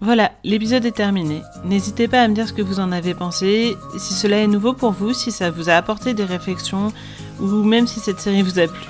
Voilà, 0.07 0.31
l'épisode 0.45 0.85
est 0.85 0.93
terminé. 0.93 1.43
N'hésitez 1.65 2.07
pas 2.07 2.23
à 2.23 2.29
me 2.29 2.35
dire 2.37 2.47
ce 2.47 2.53
que 2.53 2.63
vous 2.63 2.79
en 2.79 2.93
avez 2.93 3.13
pensé, 3.13 3.77
si 3.99 4.15
cela 4.15 4.37
est 4.37 4.47
nouveau 4.47 4.73
pour 4.73 4.93
vous, 4.93 5.13
si 5.13 5.33
ça 5.33 5.51
vous 5.51 5.69
a 5.69 5.73
apporté 5.73 6.15
des 6.15 6.23
réflexions, 6.23 6.93
ou 7.41 7.65
même 7.65 7.89
si 7.89 7.99
cette 7.99 8.21
série 8.21 8.43
vous 8.43 8.61
a 8.61 8.69
plu. 8.69 8.87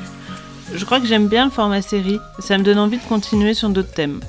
Je 0.74 0.85
crois 0.85 1.00
que 1.00 1.07
j'aime 1.07 1.26
bien 1.26 1.46
le 1.46 1.50
format 1.50 1.81
série, 1.81 2.20
ça 2.38 2.59
me 2.59 2.64
donne 2.64 2.79
envie 2.79 2.98
de 2.98 3.02
continuer 3.05 3.55
sur 3.55 3.70
d'autres 3.70 3.94
thèmes. 3.94 4.20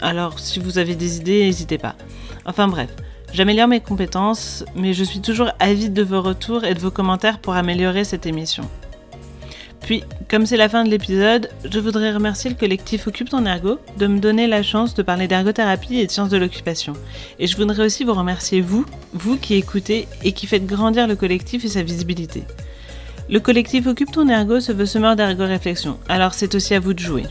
Alors, 0.00 0.38
si 0.38 0.60
vous 0.60 0.78
avez 0.78 0.94
des 0.94 1.16
idées, 1.16 1.42
n'hésitez 1.42 1.76
pas. 1.76 1.96
Enfin 2.44 2.68
bref, 2.68 2.90
j'améliore 3.32 3.66
mes 3.66 3.80
compétences, 3.80 4.64
mais 4.76 4.92
je 4.92 5.02
suis 5.02 5.20
toujours 5.20 5.50
avide 5.58 5.92
de 5.92 6.04
vos 6.04 6.22
retours 6.22 6.62
et 6.62 6.74
de 6.74 6.78
vos 6.78 6.92
commentaires 6.92 7.40
pour 7.40 7.54
améliorer 7.54 8.04
cette 8.04 8.26
émission. 8.26 8.70
Puis, 9.86 10.02
comme 10.28 10.46
c'est 10.46 10.56
la 10.56 10.68
fin 10.68 10.82
de 10.82 10.90
l'épisode, 10.90 11.48
je 11.64 11.78
voudrais 11.78 12.12
remercier 12.12 12.50
le 12.50 12.56
collectif 12.56 13.06
Occupe 13.06 13.30
ton 13.30 13.46
ergo 13.46 13.78
de 13.98 14.08
me 14.08 14.18
donner 14.18 14.48
la 14.48 14.64
chance 14.64 14.94
de 14.94 15.02
parler 15.02 15.28
d'ergothérapie 15.28 16.00
et 16.00 16.06
de 16.06 16.10
sciences 16.10 16.28
de 16.28 16.36
l'occupation. 16.36 16.94
Et 17.38 17.46
je 17.46 17.56
voudrais 17.56 17.84
aussi 17.84 18.02
vous 18.02 18.12
remercier 18.12 18.60
vous, 18.60 18.84
vous 19.12 19.36
qui 19.36 19.54
écoutez 19.54 20.08
et 20.24 20.32
qui 20.32 20.48
faites 20.48 20.66
grandir 20.66 21.06
le 21.06 21.14
collectif 21.14 21.64
et 21.64 21.68
sa 21.68 21.84
visibilité. 21.84 22.42
Le 23.30 23.38
collectif 23.38 23.86
Occupe 23.86 24.10
ton 24.10 24.28
ergo 24.28 24.58
se 24.58 24.72
veut 24.72 24.86
semeur 24.86 25.14
d'ergo 25.14 25.44
réflexion, 25.44 26.00
alors 26.08 26.34
c'est 26.34 26.56
aussi 26.56 26.74
à 26.74 26.80
vous 26.80 26.92
de 26.92 26.98
jouer. 26.98 27.22